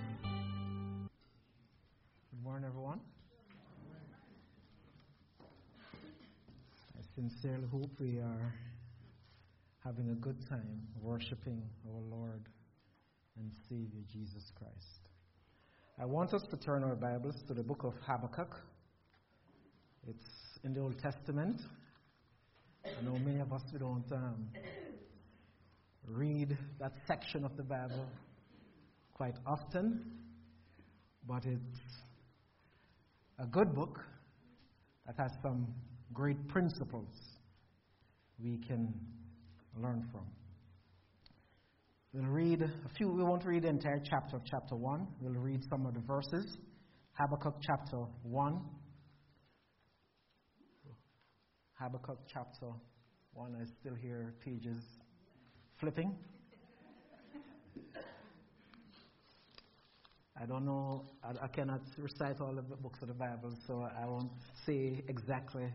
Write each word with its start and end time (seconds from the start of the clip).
Good 2.29 2.43
morning, 2.43 2.67
everyone. 2.67 2.99
I 6.97 7.01
sincerely 7.15 7.67
hope 7.71 7.91
we 8.01 8.17
are 8.17 8.53
having 9.83 10.09
a 10.09 10.15
good 10.15 10.45
time 10.49 10.81
worshiping 11.01 11.61
our 11.87 12.01
Lord 12.01 12.49
and 13.37 13.49
Savior 13.69 14.01
Jesus 14.11 14.51
Christ. 14.55 15.02
I 15.99 16.05
want 16.05 16.33
us 16.33 16.41
to 16.49 16.57
turn 16.57 16.83
our 16.83 16.95
Bibles 16.95 17.35
to 17.47 17.53
the 17.53 17.61
book 17.61 17.83
of 17.83 17.93
Habakkuk. 18.07 18.49
It's 20.07 20.25
in 20.63 20.73
the 20.73 20.79
Old 20.79 20.97
Testament. 20.99 21.61
I 22.83 23.03
know 23.03 23.19
many 23.19 23.39
of 23.39 23.53
us 23.53 23.61
we 23.71 23.77
don't 23.77 24.11
um, 24.11 24.47
read 26.07 26.57
that 26.79 26.93
section 27.05 27.45
of 27.45 27.55
the 27.57 27.63
Bible 27.63 28.07
quite 29.13 29.35
often, 29.45 30.03
but 31.27 31.45
it's 31.45 31.79
a 33.37 33.45
good 33.45 33.75
book 33.75 33.99
that 35.05 35.15
has 35.19 35.31
some 35.43 35.67
great 36.11 36.47
principles 36.47 37.07
we 38.43 38.57
can 38.57 38.91
learn 39.79 40.07
from. 40.11 40.25
We'll 42.13 42.25
read 42.25 42.61
a 42.61 42.89
few, 42.95 43.09
we 43.09 43.23
won't 43.23 43.43
read 43.43 43.63
the 43.63 43.69
entire 43.69 43.99
chapter 44.07 44.35
of 44.35 44.43
chapter 44.45 44.75
1. 44.75 45.07
We'll 45.19 45.41
read 45.41 45.61
some 45.67 45.87
of 45.87 45.95
the 45.95 45.99
verses. 46.01 46.57
Habakkuk 47.13 47.55
chapter 47.63 48.05
1. 48.21 48.61
Habakkuk 51.73 52.19
chapter 52.31 52.67
1. 53.33 53.55
I 53.59 53.65
still 53.79 53.95
hear 53.95 54.35
pages 54.45 54.83
flipping. 55.79 56.15
I 60.39 60.45
don't 60.45 60.65
know, 60.65 61.05
I, 61.23 61.45
I, 61.45 61.47
cannot 61.47 61.81
recite 61.97 62.39
all 62.41 62.59
of 62.59 62.69
the 62.69 62.75
books 62.75 62.99
of 63.01 63.07
the 63.07 63.13
Bible, 63.15 63.55
so 63.65 63.87
I 63.99 64.05
won't 64.05 64.31
say 64.67 65.03
exactly 65.07 65.65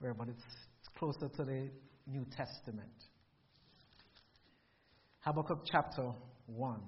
where, 0.00 0.12
but 0.12 0.28
it's, 0.28 0.44
it's 0.80 0.88
closer 0.98 1.28
to 1.34 1.44
the 1.44 1.70
New 2.06 2.26
Testament. 2.36 2.92
Habakkuk 5.26 5.62
chapter 5.64 6.12
1. 6.46 6.80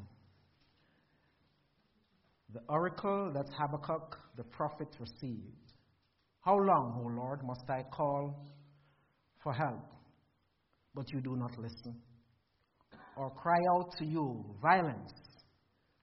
The 2.55 2.61
oracle 2.69 3.33
that 3.35 3.47
Habakkuk 3.53 4.17
the 4.37 4.45
prophet 4.45 4.87
received. 5.01 5.73
How 6.43 6.55
long, 6.57 7.03
O 7.05 7.21
Lord, 7.21 7.41
must 7.45 7.69
I 7.69 7.83
call 7.91 8.47
for 9.43 9.53
help, 9.53 9.91
but 10.95 11.13
you 11.13 11.21
do 11.21 11.35
not 11.35 11.59
listen? 11.59 11.97
Or 13.17 13.29
cry 13.31 13.59
out 13.75 13.91
to 13.99 14.05
you, 14.05 14.45
violence, 14.63 15.11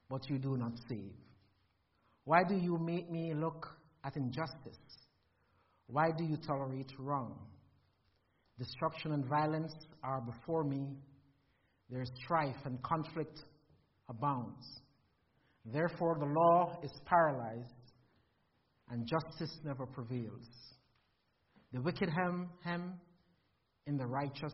but 0.10 0.30
you 0.30 0.38
do 0.38 0.58
not 0.58 0.74
save? 0.90 1.16
Why 2.26 2.44
do 2.44 2.58
you 2.58 2.78
make 2.78 3.10
me 3.10 3.34
look 3.34 3.66
at 4.04 4.18
injustice? 4.18 4.82
Why 5.88 6.12
do 6.18 6.26
you 6.26 6.36
tolerate 6.46 6.92
wrong? 7.00 7.40
Destruction 8.60 9.14
and 9.14 9.24
violence 9.24 9.74
are 10.04 10.20
before 10.20 10.66
me 10.66 10.98
their 11.90 12.06
strife 12.24 12.66
and 12.66 12.82
conflict 12.84 13.40
abounds. 14.10 14.66
Therefore, 15.66 16.18
the 16.20 16.26
law 16.26 16.80
is 16.84 16.92
paralyzed 17.06 17.74
and 18.90 19.08
justice 19.08 19.58
never 19.64 19.86
prevails. 19.86 20.48
The 21.74 21.82
wicked 21.82 22.10
hem, 22.10 22.50
hem 22.64 22.94
in 23.88 23.98
the 23.98 24.06
righteous 24.06 24.54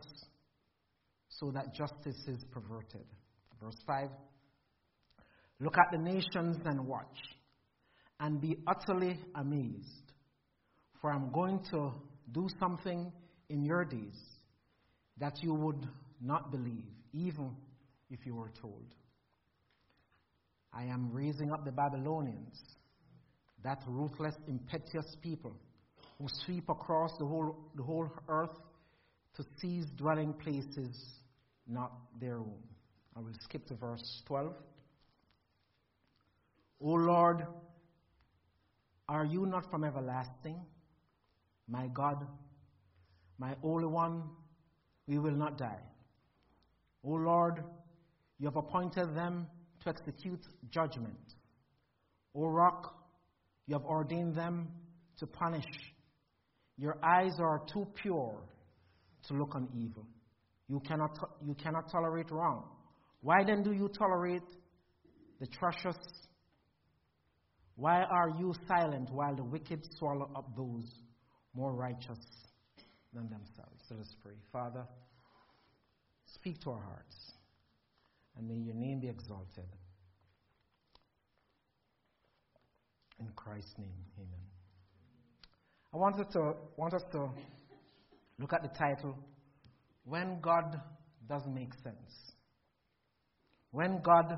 so 1.28 1.50
that 1.52 1.74
justice 1.74 2.22
is 2.26 2.44
perverted. 2.50 3.06
Verse 3.60 3.76
5 3.86 4.08
Look 5.60 5.76
at 5.78 5.92
the 5.92 5.98
nations 5.98 6.56
and 6.64 6.86
watch, 6.86 7.18
and 8.18 8.40
be 8.40 8.56
utterly 8.66 9.16
amazed, 9.36 10.12
for 11.00 11.12
I'm 11.12 11.30
going 11.30 11.60
to 11.70 11.92
do 12.32 12.48
something 12.58 13.12
in 13.48 13.64
your 13.64 13.84
days 13.84 14.18
that 15.18 15.34
you 15.40 15.54
would 15.54 15.86
not 16.20 16.50
believe 16.50 17.01
even 17.12 17.50
if 18.10 18.24
you 18.24 18.34
were 18.34 18.50
told. 18.60 18.94
I 20.72 20.84
am 20.84 21.10
raising 21.12 21.52
up 21.52 21.64
the 21.64 21.72
Babylonians, 21.72 22.58
that 23.62 23.82
ruthless, 23.86 24.34
impetuous 24.48 25.16
people 25.20 25.54
who 26.18 26.26
sweep 26.44 26.68
across 26.68 27.12
the 27.18 27.26
whole, 27.26 27.56
the 27.76 27.82
whole 27.82 28.10
earth 28.28 28.56
to 29.36 29.44
seize 29.60 29.86
dwelling 29.96 30.32
places 30.32 30.96
not 31.68 31.92
their 32.20 32.38
own. 32.38 32.58
I 33.16 33.20
will 33.20 33.34
skip 33.42 33.66
to 33.66 33.74
verse 33.74 34.22
12. 34.26 34.54
O 36.80 36.90
Lord, 36.90 37.46
are 39.08 39.24
you 39.24 39.46
not 39.46 39.70
from 39.70 39.84
everlasting? 39.84 40.60
My 41.68 41.86
God, 41.88 42.26
my 43.38 43.54
Holy 43.62 43.86
One, 43.86 44.24
we 45.06 45.18
will 45.18 45.36
not 45.36 45.58
die. 45.58 45.80
O 47.04 47.10
Lord, 47.10 47.62
you 48.38 48.46
have 48.46 48.56
appointed 48.56 49.14
them 49.14 49.46
to 49.82 49.88
execute 49.88 50.40
judgment. 50.70 51.34
O 52.34 52.46
rock, 52.46 52.94
you 53.66 53.74
have 53.74 53.84
ordained 53.84 54.34
them 54.34 54.68
to 55.18 55.26
punish. 55.26 55.64
Your 56.76 56.98
eyes 57.04 57.32
are 57.38 57.62
too 57.72 57.86
pure 58.02 58.40
to 59.28 59.34
look 59.34 59.54
on 59.54 59.68
evil. 59.74 60.06
You 60.68 60.80
cannot, 60.80 61.18
you 61.44 61.54
cannot 61.54 61.90
tolerate 61.90 62.30
wrong. 62.30 62.64
Why 63.20 63.44
then 63.44 63.62
do 63.62 63.72
you 63.72 63.88
tolerate 63.88 64.42
the 65.40 65.46
treacherous? 65.46 65.96
Why 67.76 68.02
are 68.02 68.30
you 68.38 68.54
silent 68.66 69.10
while 69.10 69.34
the 69.34 69.44
wicked 69.44 69.86
swallow 69.98 70.30
up 70.34 70.56
those 70.56 70.90
more 71.54 71.72
righteous 71.74 72.18
than 73.12 73.24
themselves? 73.24 73.82
So 73.88 73.96
let's 73.96 74.14
pray. 74.22 74.34
Father, 74.52 74.86
Speak 76.42 76.60
to 76.62 76.70
our 76.70 76.82
hearts. 76.82 77.34
And 78.36 78.48
may 78.48 78.56
your 78.56 78.74
name 78.74 78.98
be 78.98 79.08
exalted. 79.08 79.68
In 83.20 83.28
Christ's 83.36 83.72
name, 83.78 84.04
amen. 84.18 84.46
I 85.94 85.98
want 85.98 86.18
us 86.18 86.26
to, 86.32 86.54
want 86.76 86.94
us 86.94 87.02
to 87.12 87.28
look 88.40 88.52
at 88.52 88.62
the 88.62 88.76
title 88.76 89.16
When 90.04 90.40
God 90.40 90.80
Doesn't 91.28 91.54
Make 91.54 91.72
Sense. 91.84 92.32
When 93.70 94.02
God 94.02 94.36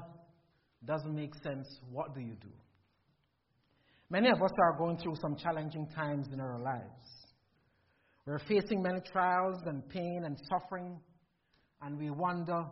doesn't 0.84 1.14
make 1.14 1.34
sense, 1.42 1.66
what 1.90 2.14
do 2.14 2.20
you 2.20 2.34
do? 2.38 2.52
Many 4.10 4.28
of 4.28 4.42
us 4.42 4.52
are 4.58 4.76
going 4.76 4.98
through 4.98 5.14
some 5.22 5.36
challenging 5.36 5.88
times 5.96 6.28
in 6.34 6.40
our 6.40 6.60
lives. 6.60 7.08
We're 8.26 8.40
facing 8.40 8.82
many 8.82 9.00
trials 9.10 9.62
and 9.64 9.88
pain 9.88 10.24
and 10.26 10.38
suffering 10.50 11.00
and 11.82 11.98
we 11.98 12.10
wonder 12.10 12.64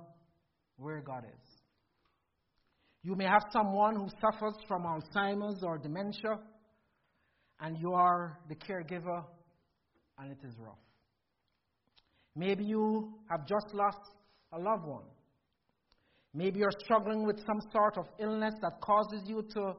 where 0.77 1.01
God 1.01 1.25
is. 1.25 1.53
You 3.03 3.15
may 3.17 3.25
have 3.25 3.43
someone 3.53 3.97
who 3.97 4.09
suffers 4.21 4.55
from 4.69 4.85
Alzheimer's 4.85 5.63
or 5.63 5.79
dementia, 5.79 6.39
and 7.61 7.77
you 7.79 7.93
are 7.93 8.39
the 8.49 8.55
caregiver, 8.55 9.25
and 10.19 10.31
it 10.31 10.39
is 10.47 10.55
rough. 10.59 10.79
Maybe 12.35 12.65
you 12.65 13.15
have 13.29 13.47
just 13.47 13.75
lost 13.75 13.99
a 14.53 14.59
loved 14.59 14.87
one. 14.87 15.05
Maybe 16.35 16.61
you're 16.61 16.71
struggling 16.85 17.27
with 17.27 17.39
some 17.45 17.61
sort 17.73 17.99
of 17.99 18.07
illness 18.19 18.55
that 18.63 18.81
causes 18.81 19.23
you 19.27 19.47
to 19.55 19.75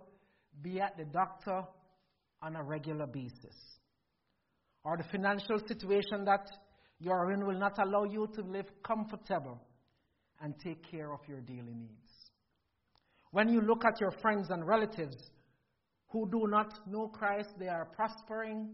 be 0.61 0.79
at 0.79 0.95
the 0.97 1.05
doctor 1.05 1.63
on 2.41 2.55
a 2.55 2.63
regular 2.63 3.07
basis. 3.07 3.55
Or 4.83 4.97
the 4.97 5.03
financial 5.03 5.57
situation 5.65 6.25
that 6.25 6.45
your 7.03 7.31
in 7.31 7.45
will 7.45 7.59
not 7.59 7.77
allow 7.79 8.05
you 8.05 8.27
to 8.33 8.41
live 8.41 8.65
comfortable 8.85 9.59
and 10.41 10.53
take 10.59 10.89
care 10.89 11.11
of 11.13 11.19
your 11.27 11.41
daily 11.41 11.73
needs. 11.75 12.11
When 13.31 13.49
you 13.49 13.61
look 13.61 13.83
at 13.85 13.99
your 13.99 14.11
friends 14.21 14.49
and 14.49 14.65
relatives 14.65 15.17
who 16.09 16.29
do 16.29 16.45
not 16.47 16.71
know 16.87 17.07
Christ, 17.07 17.49
they 17.59 17.67
are 17.67 17.85
prospering 17.85 18.69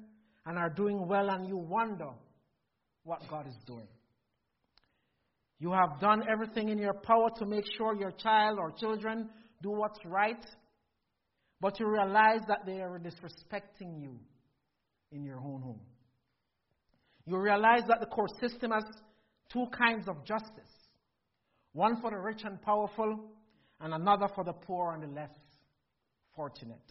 and 0.46 0.58
are 0.58 0.70
doing 0.70 1.08
well, 1.08 1.30
and 1.30 1.48
you 1.48 1.58
wonder 1.58 2.10
what 3.04 3.22
God 3.30 3.48
is 3.48 3.56
doing. 3.66 3.88
You 5.60 5.72
have 5.72 6.00
done 6.00 6.24
everything 6.32 6.70
in 6.70 6.78
your 6.78 6.94
power 6.94 7.30
to 7.38 7.46
make 7.46 7.66
sure 7.78 7.96
your 7.96 8.12
child 8.12 8.60
or 8.60 8.72
children 8.72 9.30
do 9.62 9.72
what's 9.72 10.00
right, 10.06 10.46
but 11.62 11.80
you 11.80 11.88
realize 11.88 12.42
that 12.48 12.66
they 12.66 12.80
are 12.82 13.00
disrespecting 13.00 14.02
you 14.02 14.20
in 15.12 15.24
your 15.24 15.38
own 15.38 15.62
home 15.62 15.82
you 17.30 17.38
realize 17.38 17.84
that 17.88 18.00
the 18.00 18.08
court 18.08 18.32
system 18.42 18.72
has 18.72 18.84
two 19.54 19.68
kinds 19.78 20.08
of 20.08 20.26
justice 20.26 20.74
one 21.74 22.02
for 22.02 22.10
the 22.10 22.18
rich 22.18 22.42
and 22.44 22.60
powerful, 22.64 23.30
and 23.80 23.94
another 23.94 24.28
for 24.34 24.44
the 24.44 24.54
poor 24.54 24.94
and 24.94 25.04
the 25.04 25.08
less 25.08 25.30
fortunate. 26.36 26.82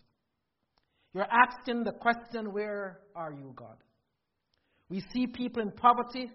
You're 1.13 1.27
asking 1.29 1.83
the 1.83 1.93
question, 1.93 2.53
Where 2.53 3.01
are 3.17 3.33
you, 3.33 3.53
God? 3.57 3.77
We 4.89 5.03
see 5.13 5.27
people 5.27 5.63
in 5.63 5.73
poverty 5.73 6.31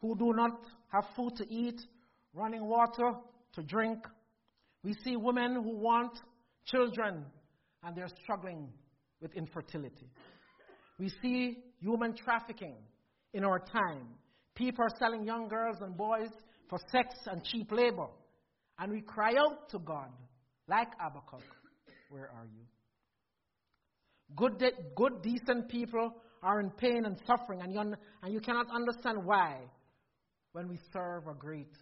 who 0.00 0.16
do 0.16 0.32
not 0.32 0.58
have 0.88 1.04
food 1.14 1.36
to 1.36 1.52
eat, 1.52 1.80
running 2.32 2.64
water 2.64 3.12
to 3.52 3.62
drink. 3.62 3.98
We 4.82 4.94
see 5.04 5.16
women 5.16 5.54
who 5.54 5.76
want 5.76 6.18
children 6.64 7.26
and 7.82 7.94
they're 7.94 8.08
struggling 8.22 8.68
with 9.20 9.34
infertility. 9.34 10.10
We 10.98 11.10
see 11.22 11.58
human 11.80 12.16
trafficking 12.16 12.76
in 13.34 13.44
our 13.44 13.58
time. 13.58 14.08
People 14.54 14.84
are 14.84 14.96
selling 14.98 15.24
young 15.24 15.48
girls 15.48 15.76
and 15.80 15.96
boys 15.96 16.30
for 16.70 16.78
sex 16.90 17.14
and 17.26 17.44
cheap 17.44 17.70
labor. 17.70 18.06
And 18.78 18.92
we 18.92 19.02
cry 19.02 19.32
out 19.38 19.68
to 19.70 19.78
God, 19.78 20.08
like 20.68 20.88
Habakkuk, 20.98 21.42
Where 22.08 22.30
are 22.30 22.46
you? 22.46 22.64
Good, 24.36 24.58
de- 24.58 24.82
good 24.96 25.22
decent 25.22 25.68
people 25.68 26.14
are 26.42 26.60
in 26.60 26.70
pain 26.70 27.04
and 27.04 27.16
suffering, 27.26 27.60
and 27.62 27.72
you, 27.72 27.80
un- 27.80 27.96
and 28.22 28.32
you 28.32 28.40
cannot 28.40 28.66
understand 28.74 29.18
why 29.24 29.58
when 30.52 30.68
we 30.68 30.78
serve 30.92 31.26
a 31.26 31.34
great 31.34 31.72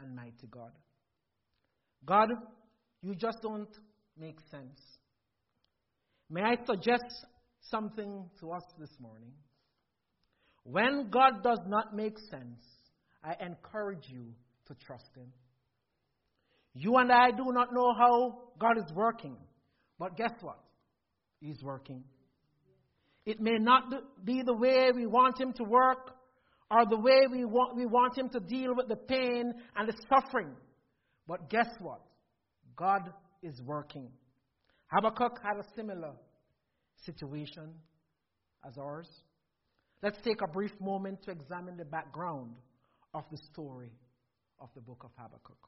and 0.00 0.14
mighty 0.14 0.46
God. 0.50 0.72
God, 2.04 2.28
you 3.02 3.14
just 3.14 3.38
don't 3.42 3.68
make 4.18 4.38
sense. 4.50 4.80
May 6.30 6.42
I 6.42 6.56
suggest 6.66 7.04
something 7.60 8.28
to 8.40 8.52
us 8.52 8.64
this 8.78 8.90
morning? 8.98 9.32
When 10.64 11.10
God 11.10 11.42
does 11.42 11.60
not 11.66 11.94
make 11.94 12.18
sense, 12.18 12.62
I 13.22 13.34
encourage 13.44 14.08
you 14.08 14.26
to 14.68 14.74
trust 14.74 15.10
Him. 15.16 15.32
You 16.74 16.96
and 16.96 17.10
I 17.12 17.30
do 17.30 17.46
not 17.52 17.72
know 17.72 17.92
how 17.96 18.38
God 18.58 18.78
is 18.78 18.92
working, 18.94 19.36
but 19.98 20.16
guess 20.16 20.32
what? 20.40 20.58
He's 21.40 21.62
working. 21.62 22.04
It 23.26 23.40
may 23.40 23.58
not 23.58 23.84
be 24.24 24.42
the 24.44 24.54
way 24.54 24.90
we 24.94 25.06
want 25.06 25.40
Him 25.40 25.52
to 25.54 25.64
work 25.64 26.14
or 26.70 26.86
the 26.86 26.98
way 26.98 27.26
we 27.30 27.44
want, 27.44 27.76
we 27.76 27.86
want 27.86 28.16
Him 28.16 28.28
to 28.30 28.40
deal 28.40 28.74
with 28.74 28.88
the 28.88 28.96
pain 28.96 29.52
and 29.76 29.88
the 29.88 29.94
suffering. 30.08 30.54
But 31.26 31.50
guess 31.50 31.68
what? 31.80 32.00
God 32.76 33.12
is 33.42 33.60
working. 33.64 34.08
Habakkuk 34.86 35.38
had 35.42 35.58
a 35.58 35.66
similar 35.76 36.12
situation 37.04 37.74
as 38.66 38.78
ours. 38.78 39.08
Let's 40.02 40.18
take 40.22 40.40
a 40.42 40.48
brief 40.48 40.72
moment 40.80 41.22
to 41.24 41.30
examine 41.30 41.76
the 41.76 41.84
background 41.84 42.54
of 43.14 43.24
the 43.30 43.38
story 43.52 43.92
of 44.60 44.68
the 44.74 44.80
book 44.80 45.04
of 45.04 45.10
Habakkuk. 45.16 45.58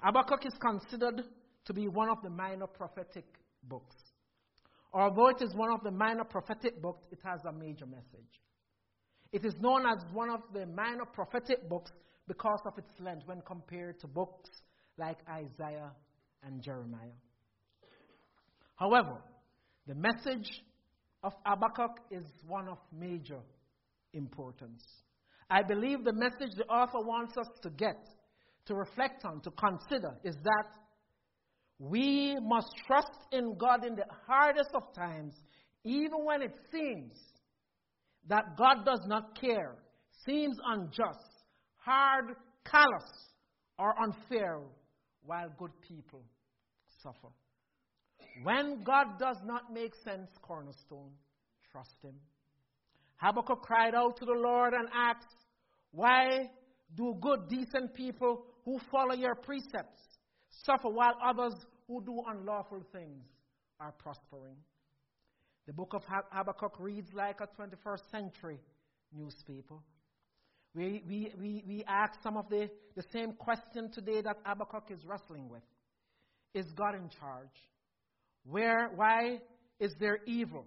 Habakkuk 0.00 0.46
is 0.46 0.54
considered 0.60 1.22
to 1.66 1.72
be 1.72 1.86
one 1.86 2.08
of 2.08 2.18
the 2.22 2.30
minor 2.30 2.66
prophetic 2.66 3.24
books. 3.62 3.94
Although 4.92 5.28
it 5.28 5.42
is 5.42 5.54
one 5.54 5.70
of 5.72 5.82
the 5.84 5.92
minor 5.92 6.24
prophetic 6.24 6.82
books, 6.82 7.06
it 7.12 7.20
has 7.24 7.40
a 7.48 7.52
major 7.52 7.86
message. 7.86 8.40
It 9.32 9.44
is 9.44 9.54
known 9.60 9.84
as 9.86 10.02
one 10.12 10.30
of 10.30 10.40
the 10.52 10.66
minor 10.66 11.04
prophetic 11.04 11.68
books 11.68 11.92
because 12.26 12.60
of 12.66 12.76
its 12.78 12.90
length 12.98 13.26
when 13.26 13.42
compared 13.42 14.00
to 14.00 14.08
books 14.08 14.50
like 14.98 15.18
Isaiah 15.30 15.92
and 16.42 16.62
Jeremiah. 16.62 17.18
However, 18.74 19.18
the 19.86 19.94
message 19.94 20.48
of 21.26 21.32
Habakkuk 21.44 21.98
is 22.12 22.24
one 22.46 22.68
of 22.68 22.78
major 22.96 23.40
importance. 24.14 24.82
I 25.50 25.62
believe 25.62 26.04
the 26.04 26.12
message 26.12 26.54
the 26.56 26.66
author 26.66 27.00
wants 27.00 27.36
us 27.36 27.48
to 27.62 27.70
get, 27.70 27.98
to 28.66 28.74
reflect 28.76 29.24
on, 29.24 29.40
to 29.40 29.50
consider 29.50 30.16
is 30.22 30.36
that 30.44 30.68
we 31.80 32.36
must 32.40 32.68
trust 32.86 33.18
in 33.32 33.56
God 33.58 33.84
in 33.84 33.96
the 33.96 34.06
hardest 34.26 34.70
of 34.74 34.94
times, 34.94 35.34
even 35.84 36.24
when 36.24 36.42
it 36.42 36.54
seems 36.70 37.12
that 38.28 38.56
God 38.56 38.84
does 38.86 39.02
not 39.06 39.38
care, 39.38 39.76
seems 40.24 40.56
unjust, 40.68 41.44
hard, 41.78 42.36
callous, 42.64 43.10
or 43.78 43.94
unfair, 44.00 44.60
while 45.24 45.48
good 45.58 45.72
people 45.86 46.22
suffer. 47.02 47.32
When 48.42 48.82
God 48.82 49.18
does 49.18 49.38
not 49.44 49.72
make 49.72 49.94
sense, 50.04 50.30
cornerstone, 50.42 51.12
trust 51.72 51.96
Him. 52.02 52.14
Habakkuk 53.16 53.62
cried 53.62 53.94
out 53.94 54.16
to 54.18 54.24
the 54.24 54.32
Lord 54.32 54.74
and 54.74 54.88
asked, 54.94 55.34
Why 55.90 56.50
do 56.94 57.16
good, 57.20 57.48
decent 57.48 57.94
people 57.94 58.44
who 58.64 58.78
follow 58.90 59.14
your 59.14 59.34
precepts 59.34 60.02
suffer 60.64 60.88
while 60.88 61.14
others 61.24 61.54
who 61.88 62.02
do 62.04 62.20
unlawful 62.28 62.82
things 62.92 63.24
are 63.80 63.92
prospering? 63.92 64.56
The 65.66 65.72
book 65.72 65.94
of 65.94 66.02
Habakkuk 66.30 66.78
reads 66.78 67.12
like 67.12 67.40
a 67.40 67.48
21st 67.60 68.10
century 68.10 68.60
newspaper. 69.12 69.76
We, 70.74 71.02
we, 71.08 71.32
we, 71.40 71.64
we 71.66 71.84
ask 71.88 72.22
some 72.22 72.36
of 72.36 72.48
the, 72.50 72.68
the 72.94 73.02
same 73.12 73.32
question 73.32 73.90
today 73.90 74.20
that 74.20 74.36
Habakkuk 74.44 74.90
is 74.90 75.04
wrestling 75.06 75.48
with 75.48 75.62
Is 76.54 76.66
God 76.72 76.94
in 76.94 77.08
charge? 77.08 77.48
Where, 78.48 78.90
why 78.94 79.40
is 79.80 79.92
there 79.98 80.18
evil? 80.26 80.66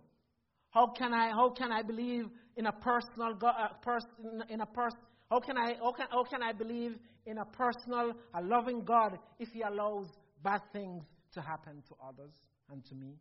How 0.71 0.87
can 0.87 1.13
I, 1.13 1.29
how 1.29 1.49
can 1.49 1.71
I 1.71 1.81
believe 1.81 2.25
in 2.55 2.65
a 2.67 2.71
personal 2.71 3.33
God, 3.39 3.55
uh, 3.57 3.73
person, 3.81 4.43
in 4.49 4.61
a 4.61 4.65
person? 4.65 4.99
How 5.29 5.39
can 5.39 5.57
I, 5.57 5.75
how 5.81 5.93
can, 5.93 6.07
how 6.11 6.23
can 6.23 6.43
I 6.43 6.51
believe 6.51 6.95
in 7.25 7.37
a 7.37 7.45
personal, 7.45 8.13
a 8.33 8.41
loving 8.41 8.83
God 8.83 9.17
if 9.39 9.49
He 9.49 9.61
allows 9.61 10.07
bad 10.43 10.61
things 10.73 11.03
to 11.33 11.41
happen 11.41 11.81
to 11.87 11.95
others 12.05 12.33
and 12.69 12.83
to 12.85 12.95
me? 12.95 13.15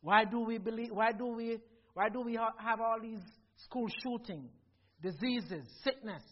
Why 0.00 0.24
do 0.24 0.40
we 0.40 0.58
believe? 0.58 0.90
Why 0.92 1.12
do 1.12 1.26
we? 1.26 1.58
Why 1.94 2.10
do 2.10 2.20
we 2.20 2.34
have 2.34 2.80
all 2.80 2.98
these 3.00 3.22
school 3.56 3.88
shooting, 4.02 4.50
diseases, 5.02 5.64
sickness, 5.82 6.22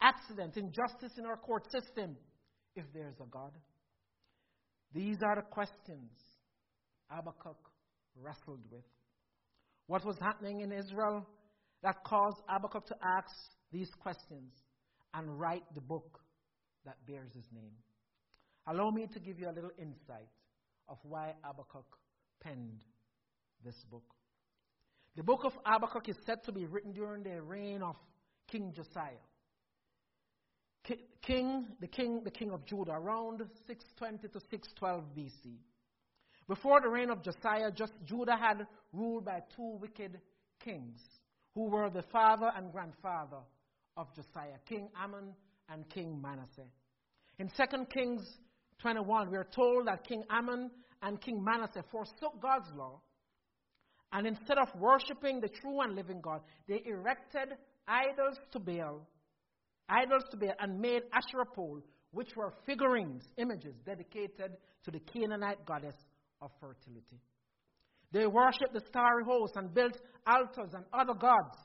accidents, 0.00 0.56
injustice 0.56 1.16
in 1.16 1.26
our 1.26 1.36
court 1.36 1.64
system? 1.70 2.16
If 2.74 2.84
there's 2.92 3.14
a 3.20 3.26
God, 3.30 3.52
these 4.92 5.18
are 5.22 5.36
the 5.36 5.42
questions 5.42 6.10
Habakkuk 7.14 7.58
wrestled 8.16 8.60
with. 8.70 8.84
What 9.86 10.04
was 10.04 10.16
happening 10.18 10.60
in 10.60 10.72
Israel 10.72 11.26
that 11.82 12.04
caused 12.04 12.38
Habakkuk 12.48 12.86
to 12.86 12.96
ask 13.02 13.34
these 13.72 13.90
questions 14.00 14.52
and 15.14 15.38
write 15.38 15.64
the 15.74 15.80
book 15.80 16.20
that 16.84 16.96
bears 17.06 17.32
his 17.34 17.44
name? 17.52 17.74
Allow 18.66 18.90
me 18.90 19.06
to 19.12 19.20
give 19.20 19.38
you 19.38 19.48
a 19.48 19.52
little 19.52 19.72
insight 19.78 20.28
of 20.88 20.98
why 21.02 21.34
Habakkuk 21.42 21.86
penned 22.40 22.84
this 23.64 23.76
book. 23.90 24.04
The 25.16 25.22
book 25.22 25.44
of 25.44 25.52
Habakkuk 25.64 26.08
is 26.08 26.16
said 26.24 26.42
to 26.44 26.52
be 26.52 26.66
written 26.66 26.92
during 26.92 27.22
the 27.22 27.42
reign 27.42 27.82
of 27.82 27.96
King 28.50 28.72
Josiah. 28.74 29.22
King, 31.22 31.66
the 31.80 31.86
king, 31.86 32.22
the 32.24 32.30
king 32.30 32.50
of 32.50 32.64
Judah, 32.66 32.92
around 32.92 33.40
620 33.66 34.28
to 34.28 34.40
612 34.40 35.04
BC. 35.16 35.58
Before 36.48 36.80
the 36.80 36.88
reign 36.88 37.10
of 37.10 37.22
Josiah, 37.22 37.70
just 37.70 37.92
Judah 38.04 38.36
had 38.36 38.66
ruled 38.92 39.24
by 39.24 39.40
two 39.54 39.78
wicked 39.80 40.20
kings 40.64 40.98
who 41.54 41.68
were 41.68 41.90
the 41.90 42.02
father 42.10 42.50
and 42.56 42.72
grandfather 42.72 43.38
of 43.96 44.08
Josiah, 44.14 44.58
King 44.68 44.88
Amon 45.02 45.34
and 45.68 45.88
King 45.90 46.20
Manasseh. 46.20 46.68
In 47.38 47.48
2 47.48 47.84
Kings 47.92 48.22
21, 48.80 49.30
we 49.30 49.36
are 49.36 49.48
told 49.54 49.86
that 49.86 50.06
King 50.06 50.24
Amon 50.30 50.70
and 51.02 51.20
King 51.20 51.42
Manasseh 51.44 51.84
forsook 51.90 52.40
God's 52.40 52.70
law, 52.76 53.00
and 54.12 54.26
instead 54.26 54.58
of 54.58 54.68
worshiping 54.78 55.40
the 55.40 55.48
true 55.48 55.80
and 55.80 55.94
living 55.94 56.20
God, 56.20 56.40
they 56.68 56.82
erected 56.84 57.56
idols 57.86 58.38
to 58.52 58.58
Baal, 58.58 59.06
idols 59.88 60.24
to 60.30 60.36
Baal, 60.36 60.54
and 60.58 60.80
made 60.80 61.02
Asherah 61.12 61.46
pole, 61.46 61.80
which 62.10 62.30
were 62.36 62.52
figurines, 62.66 63.22
images 63.38 63.74
dedicated 63.86 64.56
to 64.84 64.90
the 64.90 65.00
Canaanite 65.00 65.64
goddess 65.64 65.94
of 66.42 66.50
fertility. 66.60 67.20
They 68.12 68.26
worshipped 68.26 68.74
the 68.74 68.82
starry 68.88 69.24
host 69.24 69.54
and 69.56 69.72
built 69.72 69.96
altars 70.26 70.74
and 70.74 70.84
other 70.92 71.14
gods 71.14 71.56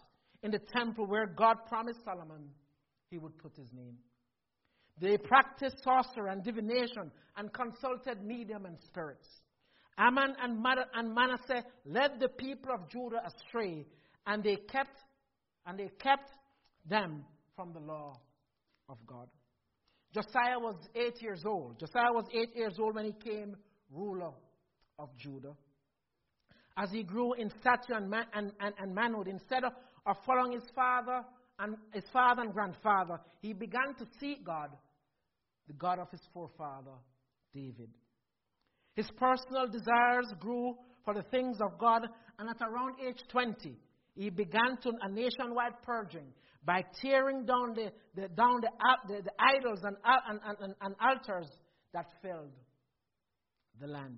in 0.44 0.52
the 0.52 0.60
temple 0.60 1.06
where 1.06 1.26
God 1.26 1.56
promised 1.68 2.00
Solomon 2.06 2.50
he 3.10 3.18
would 3.18 3.38
put 3.38 3.56
his 3.58 3.68
name. 3.74 3.98
They 5.00 5.18
practiced 5.18 5.84
sorcery 5.84 6.32
and 6.32 6.44
divination 6.44 7.12
and 7.36 7.52
consulted 7.54 8.24
medium 8.24 8.66
and 8.66 8.78
spirits. 8.86 9.28
Amon 10.00 10.36
and 10.40 11.14
Manasseh 11.14 11.66
led 11.86 12.20
the 12.20 12.30
people 12.30 12.72
of 12.74 12.90
Judah 12.90 13.22
astray, 13.26 13.86
and 14.26 14.44
they 14.44 14.56
kept 14.56 14.98
and 15.66 15.78
they 15.78 15.90
kept 16.00 16.32
them 16.88 17.26
from 17.56 17.74
the 17.74 17.80
law 17.80 18.14
of 18.90 18.98
God. 19.06 19.28
Josiah 20.14 20.60
was 20.60 20.76
eight 20.96 21.22
years 21.22 21.44
old. 21.46 21.80
Josiah 21.80 22.14
was 22.14 22.26
eight 22.34 22.56
years 22.56 22.76
old 22.80 22.96
when 22.96 23.06
he 23.06 23.12
came 23.12 23.56
ruler 23.92 24.32
of 25.00 25.10
Judah. 25.18 25.54
As 26.78 26.92
he 26.92 27.04
grew 27.04 27.34
in 27.34 27.50
stature 27.60 27.94
and, 27.94 28.10
man, 28.10 28.26
and, 28.34 28.52
and, 28.60 28.74
and 28.80 28.94
manhood, 28.94 29.28
instead 29.28 29.64
of, 29.64 29.74
of 30.06 30.16
following 30.26 30.52
his 30.54 30.70
father 30.76 31.24
and 31.60 31.76
his 31.92 32.04
father 32.14 32.44
and 32.44 32.54
grandfather, 32.54 33.20
he 33.42 33.54
began 33.54 33.96
to 33.98 34.06
seek 34.20 34.46
God, 34.46 34.70
the 35.68 35.74
God 35.74 36.00
of 36.00 36.10
his 36.12 36.22
forefather, 36.34 36.94
David. 37.54 37.90
His 38.96 39.10
personal 39.18 39.68
desires 39.68 40.32
grew 40.40 40.76
for 41.04 41.14
the 41.14 41.24
things 41.24 41.58
of 41.62 41.80
God, 41.80 42.04
and 42.38 42.50
at 42.50 42.62
around 42.62 42.96
age 43.06 43.22
20, 43.32 43.76
he 44.16 44.30
began 44.30 44.78
to 44.84 44.92
a 45.02 45.10
nationwide 45.10 45.82
purging 45.84 46.28
by 46.66 46.84
tearing 47.02 47.46
down 47.46 47.74
the, 47.74 47.92
the 48.16 48.28
down 48.30 48.60
the, 48.62 48.68
uh, 48.68 49.08
the, 49.08 49.22
the 49.24 49.32
idols 49.40 49.80
uh, 49.84 49.88
and, 50.28 50.40
and, 50.46 50.58
and, 50.60 50.76
and 50.82 50.96
altars 51.00 51.48
that 51.94 52.06
filled 52.22 52.52
the 53.80 53.88
land. 53.88 54.18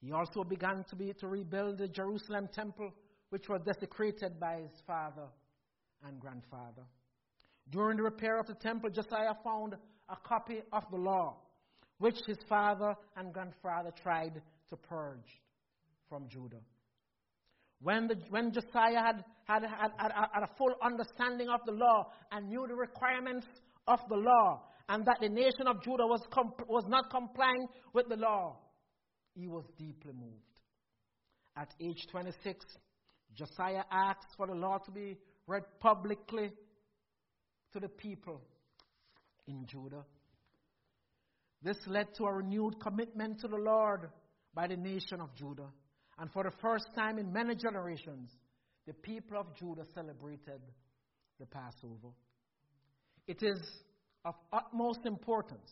He 0.00 0.12
also 0.12 0.44
began 0.44 0.84
to, 0.88 0.96
be, 0.96 1.12
to 1.12 1.26
rebuild 1.28 1.78
the 1.78 1.88
Jerusalem 1.88 2.48
temple, 2.54 2.90
which 3.28 3.48
was 3.48 3.60
desecrated 3.64 4.40
by 4.40 4.62
his 4.62 4.80
father 4.86 5.28
and 6.06 6.18
grandfather. 6.18 6.82
During 7.70 7.98
the 7.98 8.02
repair 8.02 8.38
of 8.40 8.46
the 8.46 8.54
temple, 8.54 8.90
Josiah 8.90 9.34
found 9.44 9.74
a 10.08 10.16
copy 10.26 10.62
of 10.72 10.84
the 10.90 10.96
law, 10.96 11.36
which 11.98 12.16
his 12.26 12.38
father 12.48 12.94
and 13.16 13.32
grandfather 13.32 13.90
tried 14.02 14.40
to 14.70 14.76
purge 14.76 15.40
from 16.08 16.28
Judah. 16.28 16.62
When, 17.82 18.08
the, 18.08 18.16
when 18.30 18.52
Josiah 18.52 19.00
had, 19.00 19.24
had, 19.44 19.62
had, 19.62 19.92
had, 19.98 20.42
a 20.42 20.56
full 20.58 20.74
understanding 20.82 21.48
of 21.48 21.60
the 21.66 21.72
law 21.72 22.10
and 22.32 22.48
knew 22.48 22.66
the 22.66 22.74
requirements 22.74 23.46
of 23.86 24.00
the 24.08 24.16
law, 24.16 24.62
and 24.88 25.04
that 25.06 25.18
the 25.20 25.28
nation 25.28 25.66
of 25.66 25.82
Judah 25.82 26.06
was, 26.06 26.20
comp- 26.30 26.68
was 26.68 26.84
not 26.88 27.10
complying 27.10 27.68
with 27.94 28.08
the 28.08 28.16
law, 28.16 28.58
he 29.40 29.48
was 29.48 29.64
deeply 29.78 30.12
moved. 30.12 30.60
At 31.56 31.72
age 31.80 32.06
26, 32.10 32.64
Josiah 33.34 33.84
asked 33.90 34.36
for 34.36 34.46
the 34.46 34.54
law 34.54 34.78
to 34.78 34.90
be 34.90 35.16
read 35.46 35.62
publicly 35.80 36.52
to 37.72 37.80
the 37.80 37.88
people 37.88 38.42
in 39.46 39.66
Judah. 39.66 40.04
This 41.62 41.78
led 41.86 42.14
to 42.16 42.24
a 42.24 42.32
renewed 42.32 42.80
commitment 42.80 43.40
to 43.40 43.48
the 43.48 43.56
Lord 43.56 44.10
by 44.54 44.66
the 44.66 44.76
nation 44.76 45.20
of 45.20 45.34
Judah. 45.34 45.70
And 46.18 46.30
for 46.32 46.44
the 46.44 46.56
first 46.60 46.86
time 46.94 47.18
in 47.18 47.32
many 47.32 47.54
generations, 47.54 48.30
the 48.86 48.92
people 48.92 49.38
of 49.38 49.54
Judah 49.56 49.84
celebrated 49.94 50.60
the 51.38 51.46
Passover. 51.46 52.12
It 53.26 53.42
is 53.42 53.60
of 54.24 54.34
utmost 54.52 55.00
importance 55.06 55.70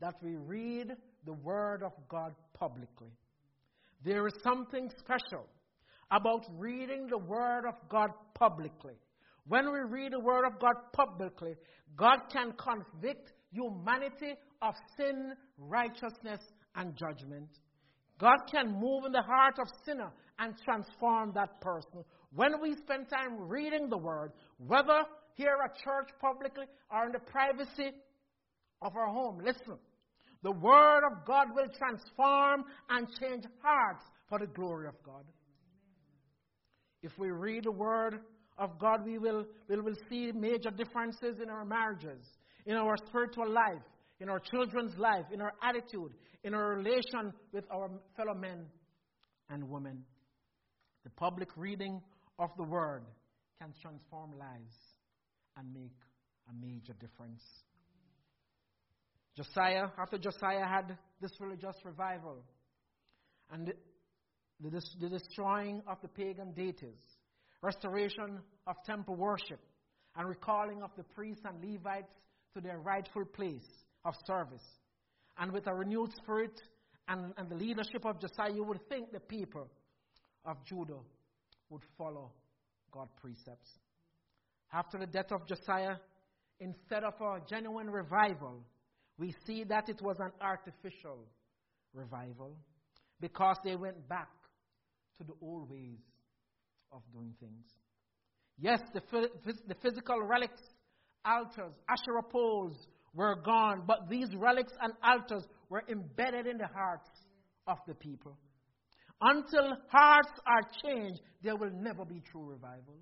that 0.00 0.14
we 0.22 0.36
read 0.36 0.92
the 1.26 1.32
Word 1.32 1.82
of 1.82 1.92
God 2.08 2.34
publicly. 2.54 3.10
There 4.04 4.26
is 4.26 4.34
something 4.42 4.90
special 4.98 5.46
about 6.10 6.46
reading 6.56 7.08
the 7.08 7.18
Word 7.18 7.64
of 7.66 7.74
God 7.88 8.10
publicly. 8.34 8.94
When 9.48 9.70
we 9.72 9.80
read 9.80 10.12
the 10.12 10.20
Word 10.20 10.44
of 10.46 10.60
God 10.60 10.74
publicly, 10.92 11.54
God 11.96 12.18
can 12.32 12.52
convict 12.52 13.32
humanity 13.52 14.34
of 14.62 14.74
sin, 14.96 15.34
righteousness, 15.58 16.40
and 16.76 16.96
judgment. 16.96 17.48
God 18.18 18.38
can 18.50 18.72
move 18.80 19.04
in 19.04 19.12
the 19.12 19.22
heart 19.22 19.58
of 19.60 19.68
sinner 19.84 20.10
and 20.38 20.54
transform 20.64 21.32
that 21.34 21.60
person. 21.60 22.04
When 22.34 22.60
we 22.60 22.74
spend 22.76 23.08
time 23.08 23.48
reading 23.48 23.88
the 23.88 23.98
Word, 23.98 24.32
whether 24.58 25.02
here 25.34 25.56
at 25.64 25.76
church 25.76 26.08
publicly 26.20 26.64
or 26.90 27.06
in 27.06 27.12
the 27.12 27.18
privacy 27.18 27.92
of 28.82 28.96
our 28.96 29.08
home, 29.08 29.40
listen. 29.44 29.78
The 30.46 30.52
Word 30.52 31.02
of 31.04 31.24
God 31.26 31.48
will 31.56 31.66
transform 31.76 32.66
and 32.88 33.08
change 33.20 33.42
hearts 33.64 34.04
for 34.28 34.38
the 34.38 34.46
glory 34.46 34.86
of 34.86 34.94
God. 35.04 35.24
If 37.02 37.10
we 37.18 37.30
read 37.30 37.64
the 37.64 37.72
Word 37.72 38.20
of 38.56 38.78
God, 38.78 39.04
we 39.04 39.18
will, 39.18 39.44
we 39.68 39.80
will 39.80 39.96
see 40.08 40.30
major 40.30 40.70
differences 40.70 41.40
in 41.42 41.50
our 41.50 41.64
marriages, 41.64 42.24
in 42.64 42.76
our 42.76 42.96
spiritual 43.08 43.50
life, 43.50 43.82
in 44.20 44.28
our 44.28 44.38
children's 44.38 44.96
life, 44.96 45.24
in 45.32 45.40
our 45.40 45.52
attitude, 45.64 46.12
in 46.44 46.54
our 46.54 46.76
relation 46.76 47.32
with 47.52 47.64
our 47.72 47.90
fellow 48.16 48.34
men 48.34 48.66
and 49.50 49.68
women. 49.68 50.04
The 51.02 51.10
public 51.10 51.48
reading 51.56 52.00
of 52.38 52.50
the 52.56 52.62
Word 52.62 53.02
can 53.60 53.74
transform 53.82 54.30
lives 54.38 54.76
and 55.56 55.74
make 55.74 55.98
a 56.48 56.54
major 56.64 56.92
difference. 57.00 57.42
Josiah, 59.36 59.88
after 59.98 60.16
Josiah 60.16 60.66
had 60.66 60.96
this 61.20 61.32
religious 61.40 61.76
revival 61.84 62.42
and 63.50 63.66
the, 63.66 64.70
the, 64.70 64.82
the 65.00 65.08
destroying 65.08 65.82
of 65.86 65.98
the 66.00 66.08
pagan 66.08 66.52
deities, 66.52 67.02
restoration 67.62 68.40
of 68.66 68.76
temple 68.86 69.14
worship, 69.14 69.60
and 70.16 70.28
recalling 70.28 70.82
of 70.82 70.90
the 70.96 71.02
priests 71.02 71.44
and 71.44 71.62
Levites 71.62 72.12
to 72.54 72.60
their 72.62 72.78
rightful 72.78 73.24
place 73.26 73.68
of 74.04 74.14
service. 74.26 74.64
And 75.38 75.52
with 75.52 75.66
a 75.66 75.74
renewed 75.74 76.10
spirit 76.14 76.58
and, 77.08 77.34
and 77.36 77.50
the 77.50 77.54
leadership 77.54 78.06
of 78.06 78.18
Josiah, 78.18 78.54
you 78.54 78.64
would 78.64 78.88
think 78.88 79.12
the 79.12 79.20
people 79.20 79.68
of 80.46 80.56
Judah 80.64 81.00
would 81.68 81.82
follow 81.98 82.32
God's 82.90 83.12
precepts. 83.20 83.68
After 84.72 84.98
the 84.98 85.06
death 85.06 85.30
of 85.30 85.46
Josiah, 85.46 85.96
instead 86.58 87.04
of 87.04 87.14
a 87.20 87.40
genuine 87.46 87.90
revival, 87.90 88.64
we 89.18 89.34
see 89.46 89.64
that 89.64 89.88
it 89.88 90.00
was 90.02 90.18
an 90.20 90.32
artificial 90.40 91.26
revival 91.94 92.56
because 93.20 93.56
they 93.64 93.76
went 93.76 94.08
back 94.08 94.28
to 95.18 95.24
the 95.24 95.32
old 95.40 95.70
ways 95.70 96.00
of 96.92 97.02
doing 97.12 97.34
things. 97.40 97.66
Yes, 98.58 98.80
the, 98.94 99.02
the 99.66 99.74
physical 99.82 100.22
relics, 100.22 100.60
altars, 101.24 101.74
Asherah 101.88 102.22
poles 102.30 102.86
were 103.14 103.36
gone, 103.44 103.82
but 103.86 104.08
these 104.08 104.28
relics 104.34 104.72
and 104.80 104.92
altars 105.02 105.44
were 105.68 105.82
embedded 105.88 106.46
in 106.46 106.58
the 106.58 106.68
hearts 106.74 107.08
of 107.66 107.78
the 107.86 107.94
people. 107.94 108.36
Until 109.20 109.76
hearts 109.90 110.32
are 110.46 110.62
changed, 110.84 111.20
there 111.42 111.56
will 111.56 111.70
never 111.72 112.04
be 112.04 112.22
true 112.30 112.44
revival. 112.44 112.96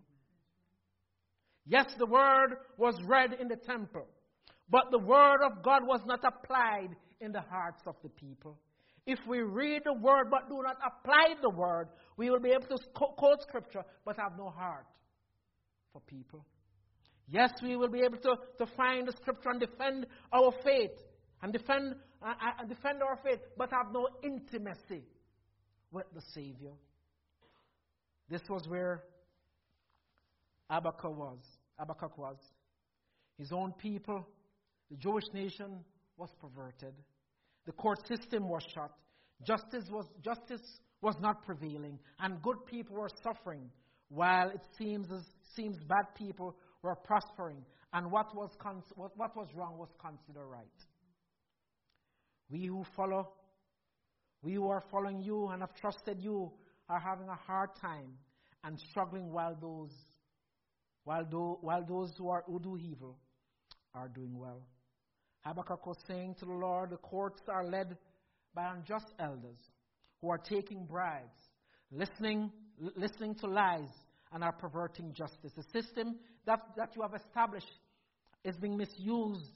Yes, 1.67 1.87
the 1.99 2.07
word 2.07 2.57
was 2.77 2.95
read 3.07 3.33
in 3.41 3.49
the 3.49 3.57
temple, 3.57 4.07
but 4.69 4.91
the 4.91 4.99
word 4.99 5.41
of 5.45 5.63
God 5.63 5.87
was 5.87 6.01
not 6.07 6.21
applied 6.25 6.91
in 7.21 7.33
the 7.33 7.41
hearts 7.41 7.83
of 7.87 7.97
the 8.03 8.09
people. 8.09 8.59
If 9.07 9.19
we 9.29 9.41
read 9.41 9.83
the 9.85 9.93
word 9.95 10.29
but 10.31 10.49
do 10.49 10.63
not 10.63 10.79
apply 10.85 11.35
the 11.43 11.51
word, 11.51 11.89
we 12.17 12.31
will 12.31 12.41
be 12.41 12.51
able 12.51 12.67
to 12.67 12.79
quote 12.95 13.43
scripture 13.43 13.85
but 14.05 14.17
have 14.17 14.39
no 14.39 14.51
heart 14.51 14.87
for 15.93 16.01
people. 16.01 16.45
Yes, 17.29 17.51
we 17.63 17.77
will 17.77 17.89
be 17.89 18.01
able 18.01 18.19
to, 18.19 18.37
to 18.59 18.67
find 18.77 19.09
the 19.09 19.13
scripture 19.13 19.51
and 19.51 19.61
defend 19.61 20.07
our 20.33 20.53
faith 20.63 20.93
and 21.43 21.53
defend, 21.53 21.95
uh, 22.23 22.29
uh, 22.29 22.65
defend 22.67 23.03
our 23.03 23.19
faith 23.23 23.41
but 23.57 23.71
have 23.71 23.93
no 23.93 24.09
intimacy 24.23 25.05
with 25.91 26.07
the 26.15 26.23
Savior. 26.35 26.73
This 28.29 28.43
was 28.49 28.67
where 28.69 29.05
Habakkuk 30.71 31.17
was. 31.17 31.39
Habakkuk 31.79 32.17
was. 32.17 32.37
His 33.39 33.53
own 33.53 33.73
people, 33.73 34.27
the 34.95 35.01
Jewish 35.01 35.25
nation, 35.33 35.81
was 36.17 36.31
perverted. 36.41 36.95
The 37.67 37.73
court 37.73 37.99
system 38.07 38.49
was 38.49 38.63
shut. 38.73 38.93
Justice 39.45 39.91
was, 39.91 40.07
justice 40.23 40.63
was 41.03 41.17
not 41.21 41.45
prevailing. 41.45 41.99
And 42.21 42.41
good 42.43 42.65
people 42.67 42.97
were 42.97 43.11
suffering, 43.23 43.71
while 44.09 44.51
it 44.51 44.61
seems, 44.79 45.11
as, 45.11 45.25
seems 45.57 45.77
bad 45.89 46.15
people 46.17 46.57
were 46.83 46.95
prospering. 46.95 47.65
And 47.93 48.13
what 48.13 48.35
was, 48.37 48.51
con- 48.61 48.83
what, 48.95 49.11
what 49.17 49.37
was 49.37 49.49
wrong 49.57 49.79
was 49.79 49.89
considered 50.01 50.47
right. 50.47 50.67
We 52.49 52.67
who 52.67 52.85
follow, 52.95 53.33
we 54.43 54.55
who 54.55 54.69
are 54.69 54.85
following 54.93 55.23
you 55.23 55.49
and 55.49 55.63
have 55.63 55.75
trusted 55.75 56.19
you, 56.21 56.53
are 56.89 57.01
having 57.01 57.29
a 57.29 57.35
hard 57.35 57.71
time 57.81 58.13
and 58.63 58.79
struggling 58.91 59.33
while 59.33 59.57
those, 59.61 59.91
while, 61.03 61.25
do, 61.25 61.59
while 61.63 61.85
those 61.85 62.13
who, 62.17 62.29
are, 62.29 62.45
who 62.47 62.61
do 62.61 62.77
evil 62.77 63.19
are 63.95 64.09
doing 64.09 64.39
well. 64.39 64.63
Habakkuk 65.45 65.87
was 65.87 65.99
saying 66.07 66.37
to 66.41 66.47
the 66.47 66.53
Lord, 66.53 66.91
The 66.91 66.97
courts 66.97 67.43
are 67.49 67.65
led 67.65 67.97
by 68.55 68.73
unjust 68.73 69.13
elders 69.19 69.59
who 70.21 70.31
are 70.31 70.39
taking 70.39 70.87
bribes, 70.87 71.39
listening, 71.91 72.51
listening 72.97 73.35
to 73.37 73.47
lies, 73.47 73.91
and 74.33 74.43
are 74.43 74.53
perverting 74.53 75.13
justice. 75.13 75.53
The 75.55 75.81
system 75.81 76.17
that, 76.47 76.61
that 76.77 76.91
you 76.97 77.03
have 77.03 77.15
established 77.15 77.71
is 78.45 78.57
being 78.57 78.77
misused 78.77 79.51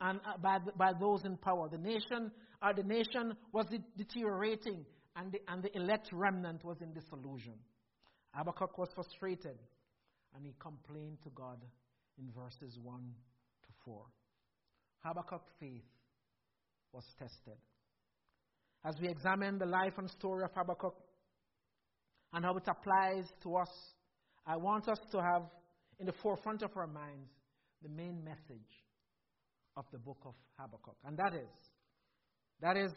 and, 0.00 0.20
uh, 0.26 0.38
by, 0.38 0.58
by 0.76 0.92
those 0.98 1.24
in 1.24 1.36
power. 1.36 1.68
The 1.68 1.78
nation, 1.78 2.30
uh, 2.60 2.72
the 2.72 2.82
nation 2.82 3.36
was 3.52 3.66
de- 3.66 3.84
deteriorating, 3.96 4.84
and 5.16 5.32
the, 5.32 5.38
and 5.48 5.62
the 5.62 5.76
elect 5.76 6.08
remnant 6.12 6.64
was 6.64 6.78
in 6.80 6.92
disillusion. 6.92 7.54
Habakkuk 8.32 8.78
was 8.78 8.88
frustrated, 8.94 9.58
and 10.34 10.46
he 10.46 10.54
complained 10.58 11.18
to 11.24 11.30
God 11.34 11.58
in 12.18 12.30
verses 12.32 12.78
1 12.82 13.00
to 13.64 13.68
4. 13.84 14.02
Habakkuk's 15.04 15.50
faith 15.58 15.84
was 16.92 17.04
tested. 17.18 17.58
As 18.84 18.94
we 19.00 19.08
examine 19.08 19.58
the 19.58 19.66
life 19.66 19.94
and 19.98 20.10
story 20.10 20.44
of 20.44 20.50
Habakkuk 20.54 20.94
and 22.32 22.44
how 22.44 22.56
it 22.56 22.66
applies 22.68 23.24
to 23.42 23.56
us, 23.56 23.70
I 24.46 24.56
want 24.56 24.88
us 24.88 24.98
to 25.12 25.18
have 25.18 25.42
in 26.00 26.06
the 26.06 26.12
forefront 26.22 26.62
of 26.62 26.70
our 26.76 26.86
minds 26.86 27.30
the 27.82 27.88
main 27.88 28.22
message 28.24 28.82
of 29.76 29.84
the 29.92 29.98
book 29.98 30.18
of 30.24 30.34
Habakkuk. 30.58 30.96
And 31.04 31.16
that 31.16 31.34
is, 31.34 31.50
that 32.60 32.76
is, 32.76 32.92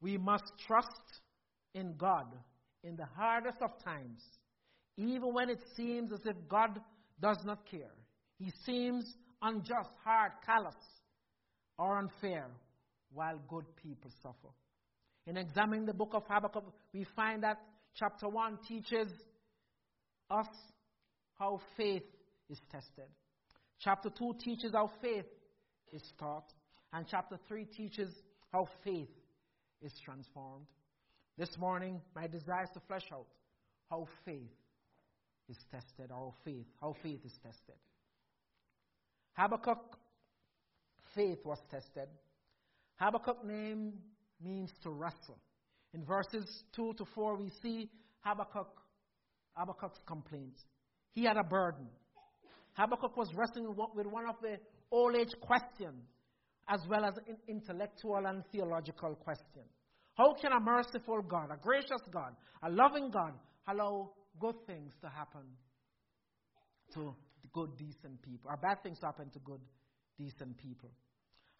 we 0.00 0.18
must 0.18 0.44
trust 0.66 1.20
in 1.74 1.94
God 1.96 2.26
in 2.82 2.96
the 2.96 3.06
hardest 3.16 3.58
of 3.62 3.70
times, 3.84 4.22
even 4.96 5.32
when 5.32 5.48
it 5.48 5.60
seems 5.76 6.12
as 6.12 6.20
if 6.24 6.36
God 6.48 6.78
does 7.20 7.38
not 7.44 7.68
care. 7.70 7.94
He 8.38 8.52
seems 8.66 9.04
unjust, 9.44 9.90
hard, 10.04 10.32
callous, 10.44 10.74
or 11.78 11.98
unfair, 11.98 12.46
while 13.12 13.38
good 13.48 13.64
people 13.82 14.10
suffer. 14.22 14.52
In 15.26 15.36
examining 15.36 15.86
the 15.86 15.94
book 15.94 16.10
of 16.12 16.24
Habakkuk, 16.28 16.64
we 16.92 17.06
find 17.14 17.42
that 17.42 17.58
chapter 17.94 18.28
1 18.28 18.58
teaches 18.66 19.08
us 20.30 20.48
how 21.38 21.60
faith 21.76 22.02
is 22.50 22.58
tested. 22.70 23.08
Chapter 23.80 24.10
2 24.10 24.34
teaches 24.42 24.72
how 24.74 24.90
faith 25.00 25.26
is 25.92 26.02
taught. 26.18 26.52
And 26.92 27.06
chapter 27.10 27.38
3 27.48 27.64
teaches 27.76 28.10
how 28.52 28.68
faith 28.84 29.08
is 29.82 29.92
transformed. 30.04 30.66
This 31.36 31.56
morning, 31.58 32.00
my 32.14 32.26
desire 32.26 32.64
is 32.64 32.70
to 32.74 32.80
flesh 32.86 33.06
out 33.12 33.26
how 33.90 34.06
faith 34.24 34.52
is 35.48 35.56
tested, 35.70 36.10
how 36.10 36.34
faith, 36.44 36.66
how 36.80 36.94
faith 37.02 37.20
is 37.24 37.36
tested. 37.42 37.74
Habakkuk, 39.34 39.98
faith 41.14 41.38
was 41.44 41.58
tested. 41.70 42.08
Habakkuk 42.96 43.44
name 43.44 43.92
means 44.42 44.72
to 44.82 44.90
wrestle. 44.90 45.38
In 45.92 46.04
verses 46.04 46.64
2 46.74 46.94
to 46.98 47.04
4, 47.14 47.36
we 47.36 47.50
see 47.62 47.90
Habakkuk, 48.20 48.68
Habakkuk's 49.54 50.00
complaints. 50.06 50.60
He 51.12 51.24
had 51.24 51.36
a 51.36 51.44
burden. 51.44 51.86
Habakkuk 52.74 53.16
was 53.16 53.28
wrestling 53.34 53.68
with 53.68 54.06
one 54.06 54.28
of 54.28 54.36
the 54.42 54.58
old 54.90 55.14
age 55.14 55.32
questions, 55.40 56.04
as 56.68 56.80
well 56.88 57.04
as 57.04 57.14
an 57.28 57.36
intellectual 57.46 58.26
and 58.26 58.42
theological 58.50 59.14
question. 59.16 59.62
How 60.14 60.34
can 60.34 60.52
a 60.52 60.60
merciful 60.60 61.22
God, 61.22 61.50
a 61.52 61.56
gracious 61.56 62.02
God, 62.12 62.34
a 62.62 62.70
loving 62.70 63.10
God, 63.10 63.34
allow 63.68 64.10
good 64.40 64.56
things 64.66 64.92
to 65.02 65.08
happen 65.08 65.42
to 66.94 67.14
good, 67.54 67.76
decent 67.78 68.20
people, 68.22 68.50
or 68.50 68.58
bad 68.58 68.82
things 68.82 68.98
happen 69.02 69.30
to 69.30 69.38
good, 69.38 69.60
decent 70.18 70.58
people? 70.58 70.90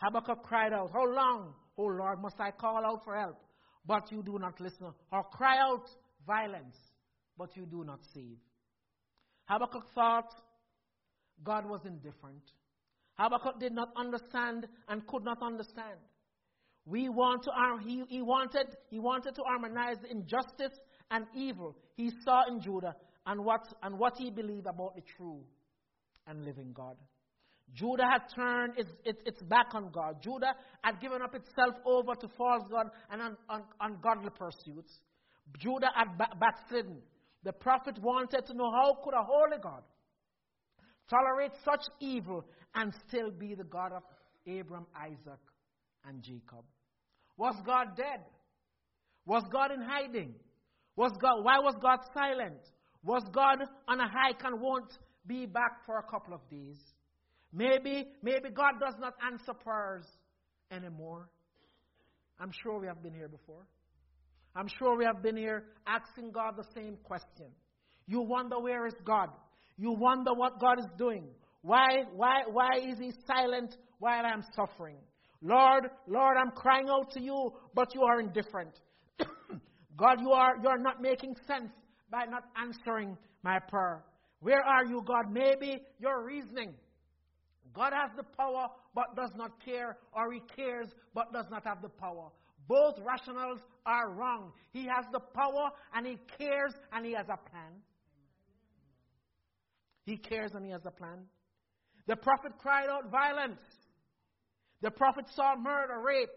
Habakkuk 0.02 0.42
cried 0.42 0.72
out, 0.72 0.90
How 0.92 1.06
long, 1.06 1.54
O 1.78 1.84
Lord, 1.84 2.20
must 2.20 2.38
I 2.38 2.50
call 2.50 2.84
out 2.84 3.02
for 3.04 3.16
help? 3.16 3.40
But 3.86 4.10
you 4.10 4.22
do 4.22 4.38
not 4.38 4.60
listen, 4.60 4.92
or 5.12 5.24
cry 5.24 5.58
out 5.58 5.88
violence, 6.26 6.76
but 7.38 7.56
you 7.56 7.66
do 7.66 7.84
not 7.84 8.00
save. 8.12 8.38
Habakkuk 9.46 9.84
thought 9.94 10.30
God 11.42 11.66
was 11.68 11.80
indifferent. 11.84 12.42
Habakkuk 13.18 13.60
did 13.60 13.72
not 13.72 13.88
understand 13.96 14.66
and 14.88 15.06
could 15.06 15.24
not 15.24 15.42
understand. 15.42 16.00
We 16.86 17.08
want 17.08 17.44
to 17.44 17.50
he, 17.82 18.02
he 18.08 18.22
wanted 18.22 18.66
he 18.90 18.98
wanted 18.98 19.34
to 19.36 19.42
harmonize 19.46 19.96
injustice 20.10 20.78
and 21.10 21.26
evil 21.34 21.76
he 21.94 22.10
saw 22.24 22.42
in 22.48 22.60
Judah 22.60 22.94
and 23.26 23.42
what 23.44 23.62
and 23.82 23.98
what 23.98 24.14
he 24.18 24.30
believed 24.30 24.66
about 24.66 24.94
the 24.96 25.02
true 25.16 25.40
and 26.26 26.44
living 26.44 26.72
God. 26.74 26.96
Judah 27.72 28.04
had 28.04 28.22
turned 28.34 28.78
its, 28.78 28.90
its, 29.04 29.20
its, 29.24 29.42
back 29.42 29.74
on 29.74 29.90
God. 29.90 30.22
Judah 30.22 30.54
had 30.82 31.00
given 31.00 31.22
up 31.22 31.34
itself 31.34 31.74
over 31.86 32.14
to 32.14 32.28
false 32.36 32.62
God 32.70 32.86
and 33.10 33.22
un, 33.22 33.36
un, 33.48 33.62
ungodly 33.80 34.30
pursuits. 34.38 35.00
Judah 35.58 35.90
had 35.94 36.18
backslidden. 36.38 36.98
The 37.42 37.52
prophet 37.52 37.98
wanted 38.00 38.46
to 38.46 38.54
know 38.54 38.70
how 38.70 38.96
could 39.02 39.14
a 39.14 39.22
holy 39.22 39.58
God 39.62 39.82
tolerate 41.10 41.52
such 41.64 41.82
evil 42.00 42.44
and 42.74 42.92
still 43.08 43.30
be 43.30 43.54
the 43.54 43.64
God 43.64 43.92
of 43.92 44.02
Abram, 44.46 44.87
Isaac, 44.96 45.40
and 46.06 46.22
Jacob. 46.22 46.64
Was 47.37 47.56
God 47.66 47.96
dead? 47.96 48.20
Was 49.26 49.42
God 49.50 49.70
in 49.72 49.80
hiding? 49.80 50.34
Was 50.96 51.12
God, 51.20 51.42
why 51.42 51.58
was 51.58 51.74
God 51.80 51.98
silent? 52.14 52.60
Was 53.02 53.22
God 53.32 53.58
on 53.88 54.00
a 54.00 54.08
hike 54.08 54.42
and 54.44 54.60
won't 54.60 54.92
be 55.26 55.46
back 55.46 55.84
for 55.87 55.98
a 55.98 56.02
couple 56.02 56.34
of 56.34 56.40
days? 56.50 56.78
Maybe, 57.52 58.08
maybe 58.22 58.50
God 58.50 58.74
does 58.80 58.94
not 58.98 59.14
answer 59.24 59.54
prayers 59.54 60.04
anymore. 60.70 61.28
I'm 62.40 62.50
sure 62.62 62.80
we 62.80 62.87
have 62.87 63.02
been 63.02 63.14
here 63.14 63.28
before. 63.28 63.66
I'm 64.56 64.68
sure 64.78 64.96
we 64.96 65.04
have 65.04 65.22
been 65.22 65.37
here 65.37 65.64
asking 65.87 66.32
God 66.32 66.54
the 66.56 66.64
same 66.74 66.96
question. 67.04 67.46
You 68.06 68.20
wonder 68.22 68.58
where 68.60 68.87
is 68.87 68.94
God? 69.04 69.30
You 69.76 69.92
wonder 69.92 70.32
what 70.34 70.60
God 70.60 70.78
is 70.78 70.87
doing. 70.98 71.26
Why, 71.62 72.04
why, 72.14 72.42
why 72.50 72.78
is 72.78 72.98
He 72.98 73.12
silent 73.26 73.76
while 73.98 74.24
I'm 74.24 74.44
suffering? 74.54 74.96
Lord, 75.42 75.84
Lord, 76.06 76.37
I'm 76.38 76.50
crying 76.52 76.88
out 76.88 77.10
to 77.12 77.20
you, 77.22 77.52
but 77.74 77.94
you 77.94 78.02
are 78.02 78.20
indifferent. 78.20 78.78
God, 79.96 80.20
you 80.20 80.30
are, 80.30 80.56
you 80.62 80.68
are 80.68 80.78
not 80.78 81.02
making 81.02 81.34
sense 81.46 81.70
by 82.10 82.24
not 82.24 82.44
answering 82.56 83.16
my 83.42 83.58
prayer. 83.68 84.04
Where 84.44 84.62
are 84.62 84.85
you, 84.85 85.02
God? 85.07 85.33
Maybe 85.33 85.80
you're 85.98 86.22
reasoning. 86.22 86.74
God 87.72 87.94
has 87.94 88.11
the 88.14 88.24
power 88.37 88.66
but 88.94 89.16
does 89.16 89.30
not 89.37 89.52
care, 89.64 89.96
or 90.12 90.30
He 90.35 90.42
cares 90.54 90.88
but 91.14 91.33
does 91.33 91.46
not 91.50 91.64
have 91.64 91.80
the 91.80 91.88
power. 91.88 92.28
Both 92.68 92.96
rationals 92.98 93.61
are 93.87 94.11
wrong. 94.11 94.52
He 94.70 94.85
has 94.85 95.07
the 95.12 95.20
power 95.20 95.70
and 95.94 96.07
He 96.07 96.18
cares 96.38 96.74
and 96.92 97.07
He 97.07 97.12
has 97.12 97.24
a 97.24 97.38
plan. 97.48 97.72
He 100.04 100.18
cares 100.18 100.50
and 100.52 100.66
He 100.66 100.72
has 100.72 100.83
a 100.85 100.90
plan. 100.90 101.20
The 102.07 102.16
prophet 102.16 102.52
cried 102.59 102.90
out 102.90 103.11
violence. 103.11 103.62
The 104.83 104.90
prophet 104.90 105.24
saw 105.35 105.54
murder, 105.57 106.02
rape, 106.04 106.28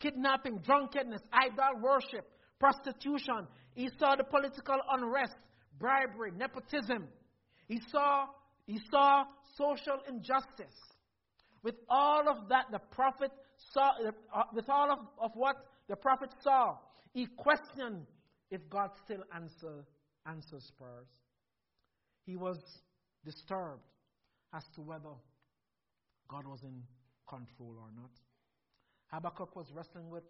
kidnapping, 0.00 0.60
drunkenness, 0.64 1.20
idol 1.34 1.82
worship, 1.82 2.26
prostitution. 2.58 3.46
He 3.74 3.90
saw 3.98 4.16
the 4.16 4.24
political 4.24 4.76
unrest, 4.90 5.36
bribery, 5.78 6.32
nepotism. 6.34 7.08
He 7.68 7.80
saw, 7.90 8.26
he 8.66 8.78
saw 8.90 9.24
social 9.56 10.00
injustice. 10.08 10.74
With 11.62 11.74
all 11.88 12.28
of 12.28 12.48
that, 12.48 12.66
the 12.70 12.78
prophet 12.78 13.30
saw, 13.72 13.90
uh, 14.34 14.42
with 14.52 14.68
all 14.68 14.90
of, 14.92 14.98
of 15.20 15.30
what 15.34 15.56
the 15.88 15.96
prophet 15.96 16.30
saw, 16.42 16.76
he 17.12 17.26
questioned 17.36 18.06
if 18.50 18.60
God 18.70 18.90
still 19.04 19.24
answer, 19.34 19.84
answers 20.26 20.70
prayers. 20.78 21.08
He 22.24 22.36
was 22.36 22.58
disturbed 23.24 23.82
as 24.54 24.62
to 24.74 24.82
whether 24.82 25.14
God 26.28 26.46
was 26.46 26.62
in 26.62 26.82
control 27.28 27.76
or 27.80 27.90
not. 27.94 28.10
Habakkuk 29.12 29.54
was 29.56 29.66
wrestling 29.72 30.10
with 30.10 30.24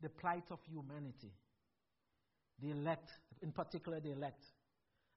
the 0.00 0.08
plight 0.08 0.44
of 0.50 0.58
humanity, 0.68 1.32
the 2.60 2.70
elect, 2.70 3.10
in 3.42 3.52
particular 3.52 4.00
the 4.00 4.12
elect, 4.12 4.44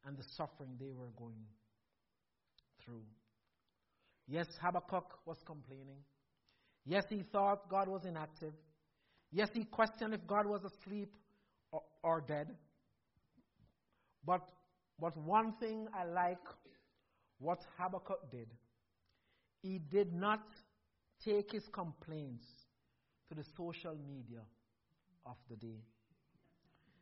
and 0.05 0.17
the 0.17 0.23
suffering 0.35 0.71
they 0.79 0.91
were 0.91 1.11
going 1.17 1.45
through. 2.83 3.03
Yes, 4.27 4.47
Habakkuk 4.61 5.19
was 5.25 5.37
complaining. 5.45 6.03
Yes, 6.85 7.03
he 7.09 7.23
thought 7.31 7.69
God 7.69 7.87
was 7.87 8.05
inactive. 8.05 8.53
Yes, 9.31 9.49
he 9.53 9.65
questioned 9.65 10.13
if 10.13 10.25
God 10.27 10.45
was 10.45 10.61
asleep 10.63 11.13
or, 11.71 11.81
or 12.03 12.21
dead. 12.21 12.47
But, 14.25 14.47
but 14.99 15.15
one 15.17 15.53
thing 15.59 15.87
I 15.93 16.05
like 16.05 16.39
what 17.39 17.59
Habakkuk 17.77 18.31
did. 18.31 18.47
He 19.61 19.79
did 19.79 20.13
not 20.13 20.43
take 21.23 21.51
his 21.51 21.63
complaints 21.71 22.45
to 23.29 23.35
the 23.35 23.43
social 23.57 23.95
media 24.07 24.41
of 25.25 25.35
the 25.49 25.55
day. 25.55 25.81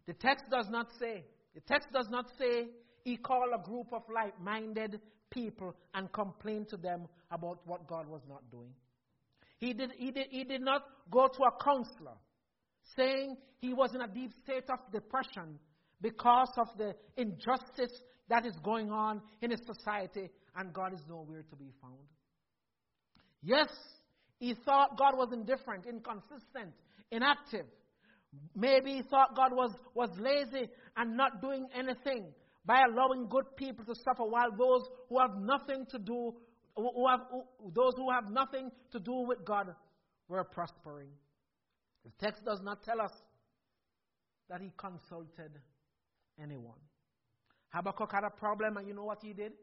The 0.08 0.14
text 0.14 0.46
does 0.50 0.68
not 0.70 0.88
say, 1.00 1.26
the 1.54 1.62
text 1.62 1.90
does 1.94 2.08
not 2.10 2.26
say 2.38 2.68
he 3.04 3.18
called 3.18 3.50
a 3.54 3.62
group 3.62 3.88
of 3.94 4.04
like 4.14 4.40
minded 4.42 5.00
people 5.30 5.76
and 5.94 6.12
complained 6.14 6.70
to 6.70 6.78
them 6.78 7.08
about 7.32 7.60
what 7.66 7.88
God 7.88 8.08
was 8.08 8.22
not 8.30 8.50
doing. 8.52 8.74
He 9.58 9.74
did, 9.74 9.92
he, 9.98 10.12
did, 10.12 10.28
he 10.30 10.44
did 10.44 10.62
not 10.62 10.84
go 11.12 11.28
to 11.28 11.44
a 11.44 11.64
counselor 11.64 12.18
saying 12.96 13.38
he 13.60 13.74
was 13.74 13.94
in 13.96 14.02
a 14.02 14.08
deep 14.08 14.32
state 14.44 14.70
of 14.70 14.80
depression 14.92 15.60
because 16.02 16.52
of 16.58 16.68
the 16.78 16.94
injustice 17.18 18.02
that 18.30 18.46
is 18.46 18.56
going 18.64 18.92
on 18.92 19.22
in 19.42 19.52
his 19.52 19.62
society 19.66 20.30
and 20.56 20.74
God 20.74 20.94
is 20.94 21.02
nowhere 21.08 21.44
to 21.50 21.56
be 21.56 21.72
found. 21.82 22.08
Yes, 23.42 23.70
he 24.40 24.56
thought 24.66 24.98
God 24.98 25.18
was 25.18 25.30
indifferent, 25.34 25.86
inconsistent, 25.86 26.74
inactive. 27.12 27.66
Maybe 28.56 28.96
he 28.96 29.02
thought 29.04 29.36
God 29.36 29.54
was, 29.54 29.72
was 29.94 30.10
lazy 30.18 30.70
and 30.98 31.16
not 31.16 31.42
doing 31.42 31.68
anything 31.76 32.34
by 32.66 32.82
allowing 32.90 33.28
good 33.28 33.46
people 33.58 33.86
to 33.86 33.96
suffer 33.96 34.24
while 34.24 34.52
those 34.58 34.84
who 35.10 35.20
have 35.20 35.38
nothing 35.38 35.86
to 35.92 36.00
do, 36.00 36.34
who 36.76 37.08
have, 37.10 37.22
who, 37.30 37.44
those 37.74 37.94
who 37.98 38.10
have 38.12 38.32
nothing 38.32 38.72
to 38.92 39.00
do 39.00 39.26
with 39.28 39.44
God 39.46 39.68
were 40.28 40.44
prospering. 40.44 41.10
The 42.06 42.12
text 42.26 42.44
does 42.46 42.62
not 42.64 42.84
tell 42.84 43.02
us 43.02 43.12
that 44.50 44.62
he 44.62 44.72
consulted 44.78 45.52
anyone. 46.42 46.80
Habakkuk 47.70 48.12
had 48.12 48.24
a 48.24 48.30
problem, 48.30 48.78
and 48.78 48.88
you 48.88 48.94
know 48.94 49.06
what 49.06 49.20
he 49.22 49.34
did? 49.34 49.54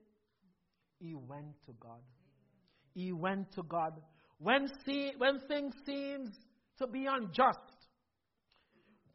He 0.98 1.14
went 1.14 1.62
to 1.66 1.72
God. 1.80 2.00
He 2.92 3.12
went 3.12 3.52
to 3.52 3.62
God. 3.62 3.92
When, 4.38 4.68
see, 4.84 5.12
when 5.16 5.38
things 5.48 5.74
seems 5.86 6.30
to 6.78 6.86
be 6.86 7.06
unjust, 7.06 7.58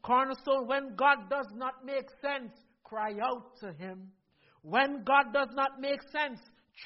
Cornerstone, 0.02 0.66
when 0.66 0.94
God 0.96 1.28
does 1.28 1.46
not 1.54 1.84
make 1.84 2.08
sense, 2.22 2.52
cry 2.88 3.12
out 3.22 3.58
to 3.60 3.72
Him. 3.72 4.08
When 4.62 5.04
God 5.04 5.32
does 5.32 5.48
not 5.54 5.80
make 5.80 6.00
sense, 6.02 6.40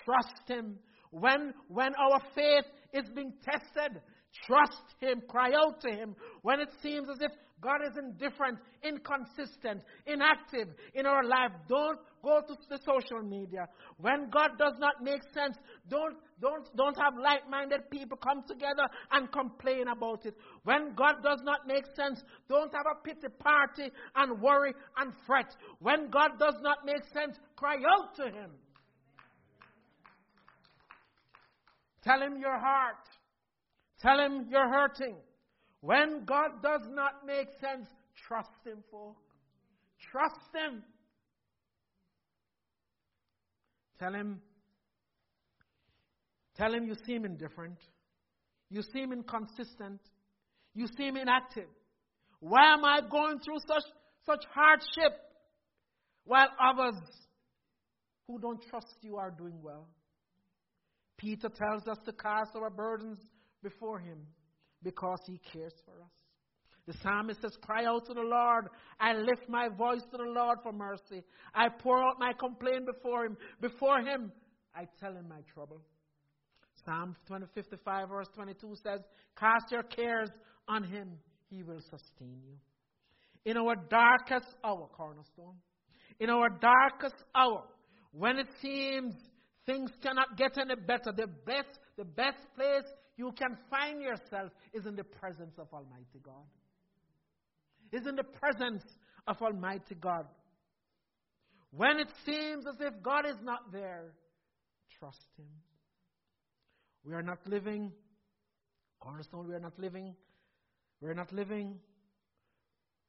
trust 0.05 0.49
Him. 0.49 0.79
When, 1.11 1.55
when 1.69 1.93
our 1.95 2.21
faith 2.35 2.65
is 2.93 3.09
being 3.15 3.33
tested, 3.43 4.01
trust 4.47 4.95
Him, 5.01 5.23
cry 5.29 5.51
out 5.53 5.81
to 5.83 5.91
Him. 5.91 6.15
When 6.43 6.61
it 6.61 6.69
seems 6.83 7.09
as 7.11 7.21
if 7.21 7.33
God 7.61 7.81
is 7.85 7.97
indifferent, 7.97 8.59
inconsistent, 8.83 9.83
inactive 10.07 10.69
in 10.95 11.07
our 11.07 11.23
life, 11.23 11.53
don't 11.69 11.99
go 12.23 12.41
to 12.47 12.55
the 12.69 12.79
social 12.85 13.23
media. 13.23 13.69
When 13.99 14.31
God 14.31 14.51
does 14.59 14.75
not 14.79 15.03
make 15.03 15.23
sense, 15.35 15.57
don't, 15.89 16.17
don't, 16.41 16.67
don't 16.77 16.97
have 16.99 17.15
like 17.23 17.49
minded 17.51 17.91
people 17.91 18.17
come 18.17 18.43
together 18.49 18.89
and 19.13 19.31
complain 19.31 19.89
about 19.89 20.25
it. 20.25 20.35
When 20.65 20.95
God 20.95 21.23
does 21.23 21.41
not 21.43 21.67
make 21.67 21.85
sense, 21.95 22.23
don't 22.49 22.73
have 22.75 22.87
a 22.91 23.03
pity 23.03 23.29
party 23.39 23.91
and 24.17 24.41
worry 24.41 24.73
and 24.97 25.13
fret. 25.27 25.55
When 25.81 26.11
God 26.11 26.39
does 26.39 26.57
not 26.63 26.79
make 26.85 27.05
sense, 27.13 27.37
cry 27.57 27.77
out 27.77 28.15
to 28.17 28.25
Him. 28.25 28.51
Tell 32.03 32.23
Him 32.23 32.39
your 32.41 32.59
heart. 32.59 32.97
Tell 34.01 34.19
Him 34.19 34.47
you're 34.51 34.69
hurting. 34.69 35.17
When 35.81 36.25
God 36.25 36.63
does 36.63 36.83
not 36.91 37.27
make 37.27 37.49
sense, 37.61 37.89
trust 38.29 38.51
Him, 38.65 38.85
folk. 38.91 39.17
Trust 40.13 40.41
Him. 40.55 40.83
Tell 43.99 44.13
Him. 44.13 44.41
Tell 46.57 46.75
Him 46.75 46.85
you 46.85 46.95
seem 47.07 47.25
indifferent. 47.25 47.79
You 48.69 48.83
seem 48.93 49.13
inconsistent. 49.13 50.01
You 50.75 50.87
seem 50.99 51.17
inactive. 51.17 51.69
Why 52.41 52.75
am 52.75 52.85
I 52.85 53.01
going 53.11 53.39
through 53.41 53.59
such, 53.67 53.83
such 54.27 54.45
hardship 54.55 55.19
while 56.25 56.49
others 56.63 57.01
who 58.27 58.39
don't 58.39 58.63
trust 58.69 58.97
you 59.01 59.17
are 59.17 59.31
doing 59.31 59.61
well? 59.63 59.89
Peter 61.17 61.49
tells 61.49 61.87
us 61.89 61.99
to 62.05 62.13
cast 62.13 62.55
our 62.55 62.71
burdens 62.71 63.19
before 63.63 63.99
Him 63.99 64.27
because 64.83 65.21
He 65.27 65.41
cares 65.53 65.75
for 65.85 65.93
us. 66.03 66.11
The 66.87 66.95
psalmist 67.03 67.41
says, 67.41 67.57
Cry 67.63 67.85
out 67.85 68.07
to 68.07 68.15
the 68.15 68.23
Lord. 68.23 68.69
I 68.99 69.13
lift 69.15 69.49
my 69.49 69.69
voice 69.69 70.03
to 70.11 70.17
the 70.17 70.25
Lord 70.25 70.59
for 70.63 70.73
mercy. 70.73 71.23
I 71.55 71.69
pour 71.69 72.03
out 72.03 72.19
my 72.19 72.33
complaint 72.33 72.87
before 72.87 73.27
Him. 73.27 73.37
Before 73.61 74.01
Him, 74.01 74.33
I 74.75 74.87
tell 74.99 75.13
Him 75.15 75.29
my 75.29 75.41
trouble. 75.53 75.83
Psalm 76.85 77.15
20, 77.27 77.47
55, 77.55 78.09
verse 78.09 78.29
22 78.35 78.75
says, 78.83 79.01
Cast 79.39 79.71
your 79.71 79.83
cares 79.83 80.31
on 80.67 80.85
Him, 80.85 81.11
He 81.49 81.63
will 81.63 81.81
sustain 81.83 82.41
you. 82.45 82.57
In 83.45 83.57
our 83.57 83.77
darkest 83.77 84.49
hour, 84.65 84.89
cornerstone, 84.93 85.57
in 86.19 86.31
our 86.31 86.49
darkest 86.49 87.23
hour, 87.35 87.65
when 88.13 88.39
it 88.39 88.49
seems 88.61 89.15
things 89.67 89.91
cannot 90.03 90.37
get 90.37 90.59
any 90.59 90.75
better, 90.75 91.13
the 91.17 91.27
best, 91.47 91.79
the 91.97 92.05
best 92.05 92.39
place 92.57 92.85
you 93.21 93.33
can 93.39 93.55
find 93.69 94.01
yourself 94.01 94.51
is 94.73 94.87
in 94.87 94.97
the 94.97 95.05
presence 95.05 95.53
of 95.59 95.69
Almighty 95.75 96.21
God. 96.25 96.49
Is 97.93 98.07
in 98.07 98.17
the 98.17 98.25
presence 98.25 98.83
of 99.27 99.37
Almighty 99.43 99.95
God. 100.01 100.25
When 101.71 101.99
it 101.99 102.09
seems 102.25 102.65
as 102.67 102.77
if 102.81 103.03
God 103.03 103.27
is 103.27 103.37
not 103.43 103.73
there, 103.73 104.15
trust 104.99 105.19
Him. 105.37 105.51
We 107.05 107.13
are 107.13 107.23
not 107.23 107.41
living, 107.47 107.93
cornerstone, 109.01 109.47
we 109.47 109.55
are 109.55 109.61
not 109.61 109.79
living, 109.79 110.15
we 111.03 111.09
are 111.11 111.15
not 111.15 111.31
living 111.31 111.79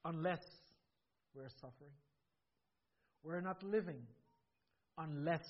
unless 0.04 0.44
we're 1.34 1.54
suffering. 1.62 1.96
We're 3.24 3.40
not 3.40 3.64
living 3.64 4.02
unless 4.98 5.48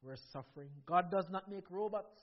we're 0.00 0.16
suffering. 0.32 0.70
God 0.86 1.10
does 1.10 1.26
not 1.30 1.50
make 1.50 1.70
robots 1.70 2.16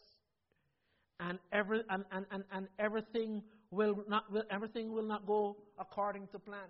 and 1.19 1.39
every 1.51 1.81
and, 1.89 2.03
and, 2.11 2.25
and, 2.31 2.43
and 2.51 2.67
everything 2.79 3.41
will 3.71 4.03
not 4.07 4.31
will, 4.31 4.43
everything 4.49 4.91
will 4.91 5.03
not 5.03 5.25
go 5.25 5.57
according 5.79 6.27
to 6.27 6.39
plan. 6.39 6.67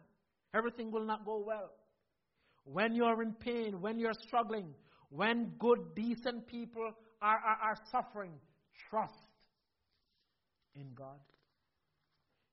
Everything 0.53 0.91
will 0.91 1.05
not 1.05 1.25
go 1.25 1.43
well. 1.45 1.71
When 2.63 2.95
you're 2.95 3.21
in 3.21 3.33
pain, 3.33 3.81
when 3.81 3.99
you're 3.99 4.13
struggling, 4.13 4.73
when 5.09 5.51
good, 5.59 5.95
decent 5.95 6.47
people 6.47 6.91
are, 7.21 7.37
are, 7.37 7.57
are 7.61 7.77
suffering, 7.91 8.33
trust 8.89 9.13
in 10.75 10.93
God. 10.95 11.19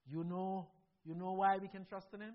You 0.07 0.25
know, 0.25 0.69
you 1.05 1.15
know 1.15 1.33
why 1.33 1.59
we 1.59 1.69
can 1.69 1.85
trust 1.85 2.09
in 2.13 2.21
Him? 2.21 2.35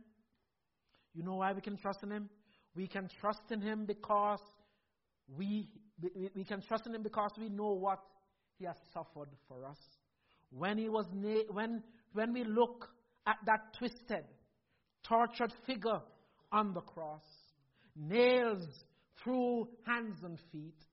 You 1.13 1.23
know 1.23 1.35
why 1.35 1.53
we 1.53 1.61
can 1.61 1.77
trust 1.77 2.03
in 2.03 2.11
Him? 2.11 2.29
We 2.75 2.87
can 2.87 3.09
trust 3.19 3.51
in 3.51 3.61
Him 3.61 3.85
because 3.85 4.41
we, 5.27 5.67
we, 6.01 6.29
we 6.35 6.43
can 6.43 6.61
trust 6.61 6.87
in 6.87 6.95
Him 6.95 7.03
because 7.03 7.31
we 7.37 7.49
know 7.49 7.73
what 7.73 7.99
he 8.57 8.65
has 8.65 8.77
suffered 8.93 9.29
for 9.47 9.65
us. 9.65 9.77
When 10.49 10.77
he 10.77 10.89
was 10.89 11.05
na- 11.13 11.51
when 11.51 11.83
when 12.13 12.33
we 12.33 12.43
look 12.43 12.89
at 13.25 13.37
that 13.45 13.73
twisted, 13.77 14.25
tortured 15.03 15.53
figure 15.65 16.01
on 16.51 16.73
the 16.73 16.81
cross, 16.81 17.25
nails 17.95 18.65
through 19.23 19.67
hands 19.85 20.23
and 20.23 20.39
feet, 20.51 20.85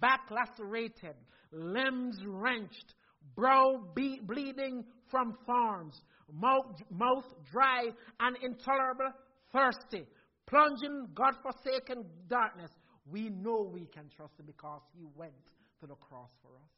back 0.00 0.28
lacerated, 0.30 1.14
limbs 1.52 2.18
wrenched, 2.26 2.94
brow 3.34 3.78
be- 3.94 4.20
bleeding 4.20 4.84
from 5.10 5.36
thorns, 5.46 6.00
mouth, 6.32 6.80
mouth 6.90 7.24
dry 7.50 7.84
and 8.20 8.36
intolerable 8.42 9.12
thirsty, 9.52 10.06
plunging 10.46 11.08
God-forsaken 11.14 12.04
darkness, 12.28 12.70
we 13.06 13.30
know 13.30 13.70
we 13.72 13.86
can 13.86 14.08
trust 14.16 14.38
him 14.38 14.46
because 14.46 14.82
he 14.96 15.04
went 15.14 15.32
to 15.80 15.86
the 15.86 15.94
cross 15.94 16.30
for 16.42 16.48
us. 16.56 16.75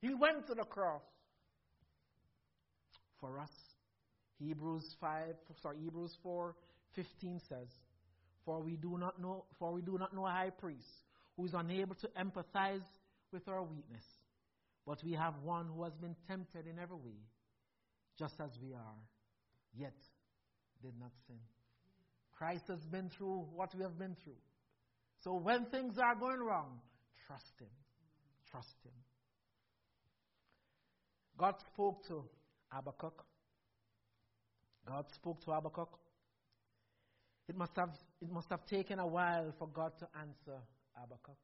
He 0.00 0.14
went 0.14 0.46
to 0.48 0.54
the 0.54 0.64
cross 0.64 1.02
for 3.20 3.38
us. 3.38 3.50
Hebrews 4.38 4.84
5, 5.00 5.34
sorry, 5.62 5.78
Hebrews 5.82 6.14
4, 6.22 6.54
15 6.94 7.40
says, 7.48 7.68
For 8.44 8.60
we 8.62 8.76
do 8.76 8.98
not 8.98 9.20
know, 9.20 9.44
for 9.58 9.72
we 9.72 9.80
do 9.80 9.96
not 9.98 10.14
know 10.14 10.26
a 10.26 10.30
high 10.30 10.50
priest 10.50 10.86
who 11.36 11.46
is 11.46 11.54
unable 11.54 11.94
to 11.96 12.08
empathize 12.08 12.84
with 13.32 13.48
our 13.48 13.62
weakness, 13.62 14.04
but 14.86 15.02
we 15.02 15.12
have 15.12 15.34
one 15.42 15.66
who 15.74 15.84
has 15.84 15.94
been 15.94 16.14
tempted 16.28 16.66
in 16.66 16.78
every 16.78 16.96
way, 16.96 17.18
just 18.18 18.34
as 18.40 18.50
we 18.62 18.74
are, 18.74 18.98
yet 19.74 19.94
did 20.82 20.92
not 21.00 21.12
sin. 21.26 21.38
Christ 22.36 22.64
has 22.68 22.84
been 22.90 23.10
through 23.16 23.46
what 23.54 23.74
we 23.74 23.82
have 23.82 23.98
been 23.98 24.16
through. 24.22 24.40
So 25.24 25.34
when 25.34 25.64
things 25.66 25.96
are 25.98 26.14
going 26.14 26.40
wrong, 26.40 26.80
trust 27.26 27.58
Him. 27.58 27.68
Trust 28.50 28.76
Him. 28.84 28.92
God 31.38 31.54
spoke 31.72 32.06
to 32.08 32.24
Habakkuk. 32.68 33.24
God 34.86 35.04
spoke 35.14 35.44
to 35.44 35.50
Habakkuk. 35.52 35.88
It 37.48 37.56
must 37.56 37.72
have, 37.76 37.90
it 38.20 38.30
must 38.30 38.48
have 38.50 38.64
taken 38.66 38.98
a 38.98 39.06
while 39.06 39.52
for 39.58 39.68
God 39.68 39.92
to 39.98 40.08
answer 40.18 40.60
Habakkuk. 40.94 41.36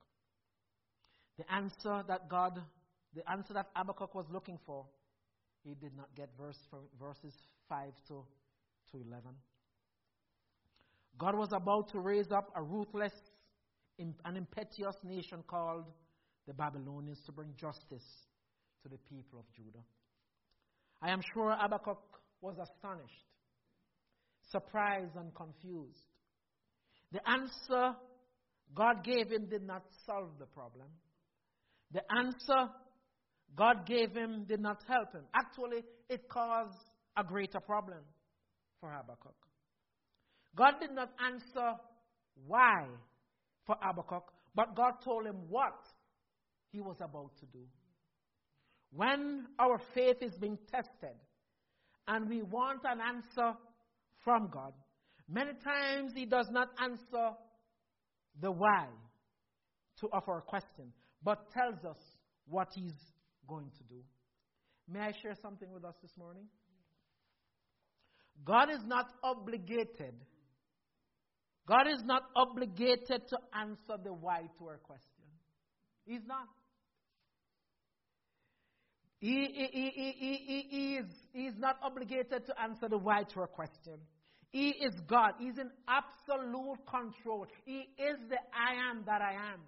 The 1.38 1.52
answer 1.52 2.04
that 2.08 2.28
God, 2.28 2.60
the 3.14 3.28
answer 3.30 3.54
that 3.54 3.68
Habakkuk 3.74 4.14
was 4.14 4.26
looking 4.30 4.58
for, 4.66 4.86
he 5.62 5.74
did 5.74 5.96
not 5.96 6.08
get 6.16 6.30
verse, 6.38 6.58
verses 7.00 7.34
5 7.68 7.92
to, 8.08 8.24
to 8.90 8.96
11. 8.96 9.22
God 11.18 11.36
was 11.36 11.52
about 11.52 11.90
to 11.92 12.00
raise 12.00 12.32
up 12.32 12.50
a 12.56 12.62
ruthless, 12.62 13.12
an 13.98 14.36
impetuous 14.36 14.96
nation 15.04 15.44
called 15.46 15.84
the 16.48 16.54
Babylonians 16.54 17.20
to 17.26 17.32
bring 17.32 17.50
justice 17.56 18.04
to 18.82 18.88
the 18.88 18.98
people 19.08 19.38
of 19.38 19.44
Judah. 19.54 19.84
I 21.00 21.10
am 21.10 21.20
sure 21.32 21.54
Habakkuk 21.58 21.98
was 22.40 22.56
astonished, 22.58 23.26
surprised, 24.50 25.16
and 25.16 25.34
confused. 25.34 26.06
The 27.12 27.20
answer 27.28 27.96
God 28.74 29.04
gave 29.04 29.30
him 29.30 29.46
did 29.48 29.62
not 29.62 29.84
solve 30.06 30.30
the 30.38 30.46
problem. 30.46 30.88
The 31.92 32.02
answer 32.10 32.72
God 33.56 33.86
gave 33.86 34.14
him 34.14 34.44
did 34.48 34.60
not 34.60 34.78
help 34.88 35.12
him. 35.12 35.24
Actually, 35.34 35.82
it 36.08 36.28
caused 36.28 36.78
a 37.16 37.22
greater 37.24 37.60
problem 37.60 37.98
for 38.80 38.90
Habakkuk. 38.90 39.34
God 40.56 40.74
did 40.80 40.92
not 40.92 41.10
answer 41.24 41.78
why 42.46 42.86
for 43.66 43.76
Habakkuk, 43.80 44.24
but 44.54 44.74
God 44.74 44.92
told 45.04 45.26
him 45.26 45.36
what 45.48 45.78
he 46.70 46.80
was 46.80 46.96
about 47.00 47.36
to 47.40 47.46
do. 47.46 47.64
When 48.94 49.46
our 49.58 49.80
faith 49.94 50.18
is 50.20 50.34
being 50.36 50.58
tested 50.70 51.16
and 52.06 52.28
we 52.28 52.42
want 52.42 52.80
an 52.84 53.00
answer 53.00 53.56
from 54.22 54.50
God, 54.52 54.72
many 55.28 55.52
times 55.64 56.12
He 56.14 56.26
does 56.26 56.48
not 56.50 56.68
answer 56.80 57.36
the 58.40 58.50
why 58.50 58.86
to 60.00 60.08
of 60.12 60.28
our 60.28 60.42
question, 60.42 60.92
but 61.22 61.50
tells 61.52 61.84
us 61.84 61.98
what 62.46 62.68
He's 62.74 62.92
going 63.48 63.70
to 63.78 63.84
do. 63.84 64.00
May 64.88 65.00
I 65.00 65.12
share 65.22 65.36
something 65.40 65.70
with 65.72 65.84
us 65.84 65.94
this 66.02 66.12
morning? 66.18 66.44
God 68.44 68.70
is 68.70 68.84
not 68.84 69.06
obligated. 69.22 70.14
God 71.66 71.86
is 71.86 72.02
not 72.04 72.24
obligated 72.34 73.28
to 73.28 73.38
answer 73.58 74.02
the 74.02 74.12
why 74.12 74.42
to 74.58 74.66
our 74.66 74.78
question. 74.78 75.24
He's 76.04 76.26
not. 76.26 76.48
He, 79.22 79.46
he, 79.54 79.68
he, 79.72 80.12
he, 80.18 80.66
he, 80.68 80.94
is, 80.96 81.06
he 81.32 81.42
is 81.46 81.54
not 81.56 81.76
obligated 81.80 82.44
to 82.44 82.60
answer 82.60 82.88
the 82.88 82.98
our 82.98 83.46
question. 83.46 84.00
He 84.50 84.70
is 84.70 84.94
God. 85.06 85.34
He's 85.38 85.58
in 85.58 85.70
absolute 85.86 86.80
control. 86.90 87.46
He 87.64 87.86
is 87.96 88.18
the 88.28 88.38
I 88.52 88.90
am 88.90 89.04
that 89.06 89.22
I 89.22 89.34
am. 89.34 89.60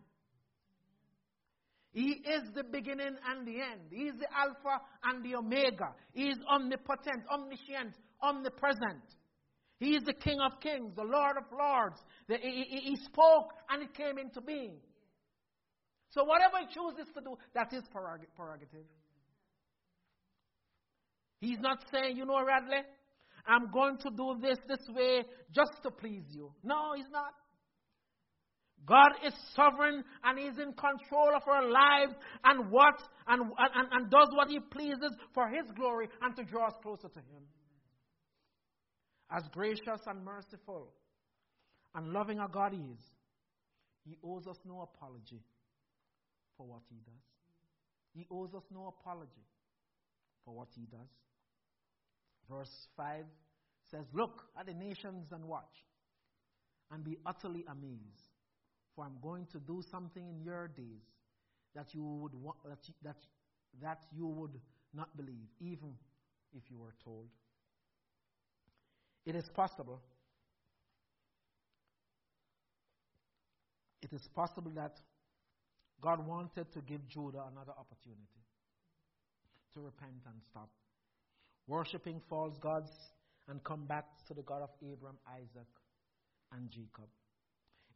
He 1.93 2.21
is 2.27 2.43
the 2.53 2.65
beginning 2.65 3.15
and 3.31 3.47
the 3.47 3.61
end. 3.61 3.93
He 3.93 4.07
is 4.07 4.15
the 4.19 4.27
Alpha 4.37 4.83
and 5.05 5.25
the 5.25 5.37
Omega. 5.37 5.95
He 6.13 6.25
is 6.25 6.39
omnipotent, 6.53 7.23
omniscient, 7.33 7.95
omnipresent. 8.21 9.07
He 9.79 9.91
is 9.95 10.03
the 10.05 10.15
King 10.15 10.41
of 10.41 10.59
kings, 10.61 10.97
the 10.97 11.05
Lord 11.05 11.37
of 11.37 11.45
lords. 11.57 12.01
The, 12.27 12.39
he, 12.39 12.65
he, 12.69 12.91
he 12.91 12.97
spoke 12.97 13.53
and 13.71 13.85
it 13.85 13.95
came 13.95 14.19
into 14.19 14.41
being. 14.41 14.79
So 16.11 16.25
whatever 16.25 16.57
he 16.59 16.67
chooses 16.75 17.07
to 17.15 17.21
do, 17.21 17.37
that 17.55 17.73
is 17.73 17.85
prerogative. 17.93 18.87
He's 21.45 21.61
not 21.61 21.79
saying, 21.93 22.17
you 22.17 22.25
know, 22.25 22.43
Radley, 22.45 22.83
I'm 23.47 23.71
going 23.71 23.99
to 23.99 24.11
do 24.11 24.37
this 24.41 24.59
this 24.67 24.87
way 24.89 25.25
just 25.55 25.73
to 25.83 25.91
please 25.91 26.25
you. 26.31 26.53
No, 26.63 26.95
he's 26.97 27.11
not. 27.11 27.35
God 28.87 29.13
is 29.27 29.33
sovereign 29.55 30.05
and 30.25 30.39
He's 30.39 30.59
in 30.59 30.73
control 30.75 31.31
of 31.35 31.43
our 31.49 31.67
lives 31.69 32.15
and 32.45 32.71
what 32.71 33.01
and, 33.27 33.43
and, 33.59 33.89
and 33.93 34.11
does 34.11 34.29
what 34.33 34.49
He 34.49 34.61
pleases 34.61 35.13
for 35.33 35.49
His 35.49 35.65
glory 35.75 36.09
and 36.21 36.37
to 36.37 36.45
draw 36.45 36.67
us 36.67 36.75
closer 36.83 37.09
to 37.09 37.19
Him. 37.19 37.45
As 39.31 39.43
gracious 39.53 40.01
and 40.07 40.23
merciful 40.23 40.93
and 41.95 42.13
loving 42.13 42.41
a 42.41 42.49
God 42.49 42.73
He 42.73 42.81
is, 42.93 43.01
He 44.05 44.19
owes 44.23 44.47
us 44.47 44.59
no 44.67 44.83
apology 44.83 45.41
for 46.59 46.67
what 46.67 46.83
He 46.91 46.97
does. 47.07 47.25
He 48.15 48.27
owes 48.31 48.55
us 48.55 48.65
no 48.71 48.95
apology 48.99 49.47
for 50.45 50.55
what 50.55 50.69
He 50.75 50.83
does. 50.83 51.09
Verse 52.51 52.89
5 52.97 53.25
says, 53.91 54.05
Look 54.13 54.43
at 54.59 54.67
the 54.67 54.75
nations 54.75 55.33
and 55.33 55.45
watch, 55.45 55.85
and 56.91 57.05
be 57.05 57.19
utterly 57.27 57.65
amazed 57.69 58.35
for 58.95 59.05
I'm 59.05 59.19
going 59.23 59.47
to 59.53 59.59
do 59.59 59.83
something 59.91 60.29
in 60.29 60.41
your 60.41 60.69
days 60.69 61.03
that 61.75 61.95
you 61.95 62.05
would 62.05 62.33
that, 62.65 62.79
you, 62.87 62.95
that, 63.03 63.17
that 63.83 64.03
you 64.15 64.27
would 64.27 64.61
not 64.95 65.17
believe, 65.17 65.49
even 65.61 65.95
if 66.57 66.71
you 66.71 66.79
were 66.79 66.95
told. 67.03 67.29
It 69.27 69.35
is 69.35 69.49
possible. 69.49 70.01
It 74.03 74.13
is 74.13 74.29
possible 74.35 74.71
that 74.77 75.01
God 76.01 76.25
wanted 76.27 76.71
to 76.73 76.81
give 76.83 77.09
Judah 77.09 77.45
another 77.51 77.73
opportunity 77.77 78.45
to 79.73 79.81
repent 79.81 80.23
and 80.27 80.41
stop 80.51 80.69
worshipping 81.67 82.21
false 82.29 82.57
gods 82.59 82.91
and 83.49 83.63
come 83.65 83.87
back 83.87 84.05
to 84.29 84.35
the 84.35 84.43
God 84.43 84.63
of 84.63 84.71
Abraham, 84.83 85.19
Isaac, 85.35 85.69
and 86.53 86.71
Jacob. 86.71 87.09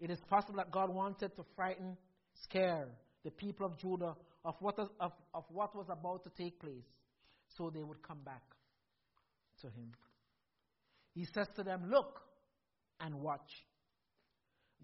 It 0.00 0.10
is 0.10 0.20
possible 0.28 0.56
that 0.56 0.70
God 0.70 0.94
wanted 0.94 1.34
to 1.36 1.44
frighten, 1.56 1.96
scare 2.42 2.86
the 3.24 3.30
people 3.30 3.66
of 3.66 3.78
Judah 3.78 4.14
of 4.44 4.54
what, 4.60 4.78
of, 4.78 5.12
of 5.34 5.44
what 5.48 5.74
was 5.74 5.86
about 5.90 6.24
to 6.24 6.30
take 6.30 6.60
place 6.60 6.86
so 7.56 7.70
they 7.70 7.82
would 7.82 8.02
come 8.02 8.20
back 8.24 8.42
to 9.60 9.66
Him. 9.66 9.92
He 11.14 11.26
says 11.34 11.48
to 11.56 11.62
them, 11.62 11.90
Look 11.90 12.20
and 13.00 13.14
watch. 13.16 13.64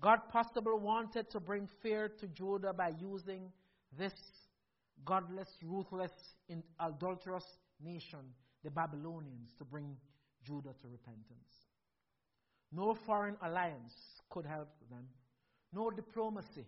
God 0.01 0.19
possibly 0.31 0.75
wanted 0.75 1.31
to 1.31 1.41
bring 1.41 1.69
fear 1.83 2.11
to 2.21 2.27
Judah 2.27 2.73
by 2.73 2.91
using 2.99 3.53
this 3.97 4.13
godless, 5.05 5.49
ruthless, 5.63 6.11
adulterous 6.81 7.45
nation, 7.83 8.21
the 8.65 8.71
Babylonians, 8.71 9.51
to 9.59 9.65
bring 9.65 9.97
Judah 10.45 10.75
to 10.81 10.89
repentance. 10.89 11.69
No 12.73 12.97
foreign 13.07 13.37
alliance 13.43 13.95
could 14.31 14.47
help 14.47 14.69
them. 14.91 15.05
No 15.73 15.91
diplomacy 15.91 16.67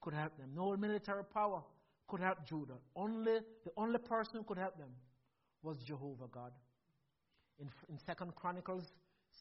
could 0.00 0.14
help 0.14 0.36
them. 0.36 0.50
No 0.54 0.76
military 0.76 1.24
power 1.24 1.62
could 2.08 2.20
help 2.20 2.44
Judah. 2.46 2.78
Only 2.96 3.38
the 3.64 3.70
only 3.76 3.98
person 3.98 4.36
who 4.38 4.42
could 4.42 4.58
help 4.58 4.76
them 4.76 4.90
was 5.62 5.76
Jehovah 5.86 6.26
God. 6.30 6.52
In, 7.58 7.68
in 7.88 7.96
2 7.96 8.32
Chronicles 8.34 8.84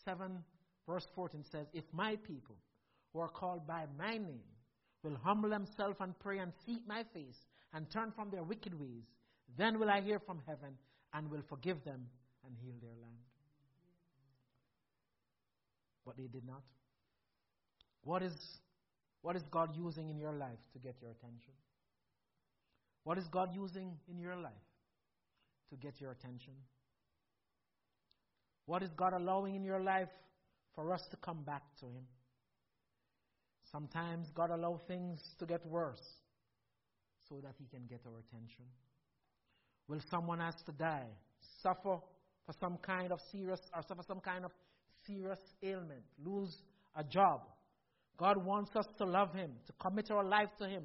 7, 0.06 0.32
verse 0.88 1.08
14 1.16 1.44
says, 1.52 1.68
If 1.74 1.86
my 1.92 2.16
people 2.18 2.56
who 3.14 3.20
are 3.20 3.30
called 3.30 3.66
by 3.66 3.86
my 3.98 4.14
name 4.14 4.42
will 5.04 5.18
humble 5.24 5.50
themselves 5.50 5.98
and 6.00 6.18
pray 6.20 6.40
and 6.40 6.52
seek 6.66 6.86
my 6.88 7.04
face 7.14 7.38
and 7.74 7.90
turn 7.90 8.12
from 8.16 8.30
their 8.30 8.44
wicked 8.44 8.78
ways, 8.80 9.06
then 9.58 9.80
will 9.80 9.90
I 9.90 10.02
hear 10.02 10.20
from 10.20 10.42
heaven 10.46 10.74
and 11.14 11.30
will 11.30 11.44
forgive 11.50 11.84
them 11.84 12.08
and 12.46 12.56
heal 12.62 12.76
their 12.82 12.96
land. 13.02 13.24
But 16.06 16.18
they 16.18 16.28
did 16.28 16.46
not. 16.46 16.64
What 18.04 18.24
is, 18.24 18.34
what 19.22 19.36
is 19.36 19.44
God 19.52 19.76
using 19.76 20.10
in 20.10 20.18
your 20.18 20.34
life 20.34 20.60
to 20.74 20.80
get 20.80 20.96
your 21.02 21.12
attention? 21.12 21.54
What 23.04 23.18
is 23.18 23.28
God 23.28 23.50
using 23.54 23.98
in 24.10 24.20
your 24.20 24.36
life 24.36 24.52
to 25.70 25.76
get 25.76 26.00
your 26.00 26.12
attention? 26.12 26.54
What 28.66 28.84
is 28.84 28.90
God 28.96 29.14
allowing 29.14 29.56
in 29.56 29.64
your 29.64 29.82
life 29.82 30.10
for 30.76 30.94
us 30.94 31.02
to 31.12 31.18
come 31.18 31.44
back 31.44 31.64
to 31.80 31.86
Him? 31.86 32.06
Sometimes 33.72 34.28
God 34.34 34.52
allows 34.52 34.80
things 34.88 35.22
to 35.40 35.46
get 35.46 35.66
worse 35.66 36.02
so 37.28 37.40
that 37.44 37.56
He 37.58 37.66
can 37.66 37.86
get 37.88 38.02
our 38.06 38.20
attention. 38.20 38.66
Will 39.90 40.00
someone 40.12 40.40
has 40.40 40.54
to 40.68 40.72
die, 40.72 41.08
suffer 41.64 41.98
for 42.46 42.54
some 42.60 42.78
kind 42.78 43.12
of 43.12 43.20
serious 43.32 43.60
or 43.76 43.82
suffer 43.82 44.04
some 44.08 44.20
kind 44.20 44.46
of 44.46 44.52
serious 45.06 45.40
ailment, 45.64 46.04
lose 46.24 46.56
a 46.96 47.04
job, 47.04 47.42
God 48.16 48.38
wants 48.46 48.76
us 48.76 48.86
to 49.00 49.06
love 49.06 49.34
Him, 49.34 49.52
to 49.66 49.74
commit 49.82 50.12
our 50.12 50.24
life 50.24 50.50
to 50.60 50.68
Him. 50.68 50.84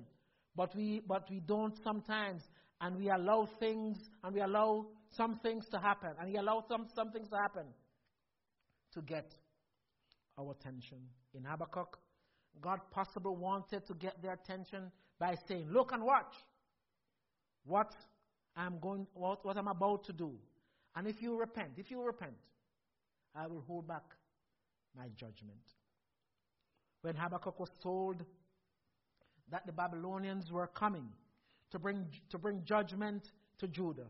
But 0.56 0.74
we, 0.74 1.02
but 1.06 1.28
we 1.30 1.40
don't 1.40 1.74
sometimes, 1.84 2.42
and 2.80 2.96
we 2.96 3.10
allow 3.10 3.46
things, 3.60 3.98
and 4.22 4.34
we 4.34 4.40
allow 4.40 4.86
some 5.14 5.38
things 5.42 5.66
to 5.72 5.78
happen, 5.78 6.10
and 6.18 6.32
we 6.32 6.38
allow 6.38 6.64
some, 6.66 6.86
some 6.96 7.10
things 7.10 7.28
to 7.28 7.36
happen 7.36 7.66
to 8.94 9.02
get 9.02 9.34
our 10.38 10.52
attention. 10.52 10.98
In 11.34 11.44
Habakkuk, 11.44 11.98
God 12.62 12.78
possibly 12.90 13.34
wanted 13.36 13.86
to 13.86 13.94
get 13.94 14.22
their 14.22 14.32
attention 14.32 14.90
by 15.18 15.34
saying, 15.46 15.68
Look 15.70 15.92
and 15.92 16.02
watch 16.02 16.34
what 17.66 17.92
I'm 18.56 18.78
going 18.80 19.06
what, 19.14 19.44
what 19.44 19.56
I'm 19.56 19.68
about 19.68 20.04
to 20.04 20.12
do. 20.12 20.32
And 20.96 21.06
if 21.06 21.20
you 21.20 21.38
repent, 21.38 21.72
if 21.76 21.90
you 21.90 22.02
repent, 22.02 22.36
I 23.34 23.46
will 23.46 23.62
hold 23.66 23.88
back 23.88 24.04
my 24.96 25.08
judgment 25.16 25.58
when 27.04 27.16
Habakkuk 27.16 27.60
was 27.60 27.68
told 27.82 28.24
that 29.50 29.66
the 29.66 29.72
Babylonians 29.72 30.50
were 30.50 30.66
coming 30.68 31.06
to 31.70 31.78
bring, 31.78 32.06
to 32.30 32.38
bring 32.38 32.62
judgment 32.64 33.22
to 33.58 33.68
Judah, 33.68 34.06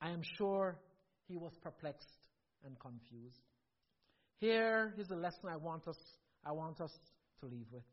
I 0.00 0.10
am 0.10 0.22
sure 0.36 0.76
he 1.28 1.36
was 1.36 1.52
perplexed 1.62 2.08
and 2.64 2.76
confused. 2.80 3.38
Here 4.40 4.92
is 4.98 5.08
a 5.10 5.14
lesson 5.14 5.48
I 5.48 5.56
want 5.56 5.86
us, 5.86 5.96
I 6.44 6.50
want 6.50 6.80
us 6.80 6.90
to 7.38 7.46
leave 7.46 7.66
with. 7.70 7.84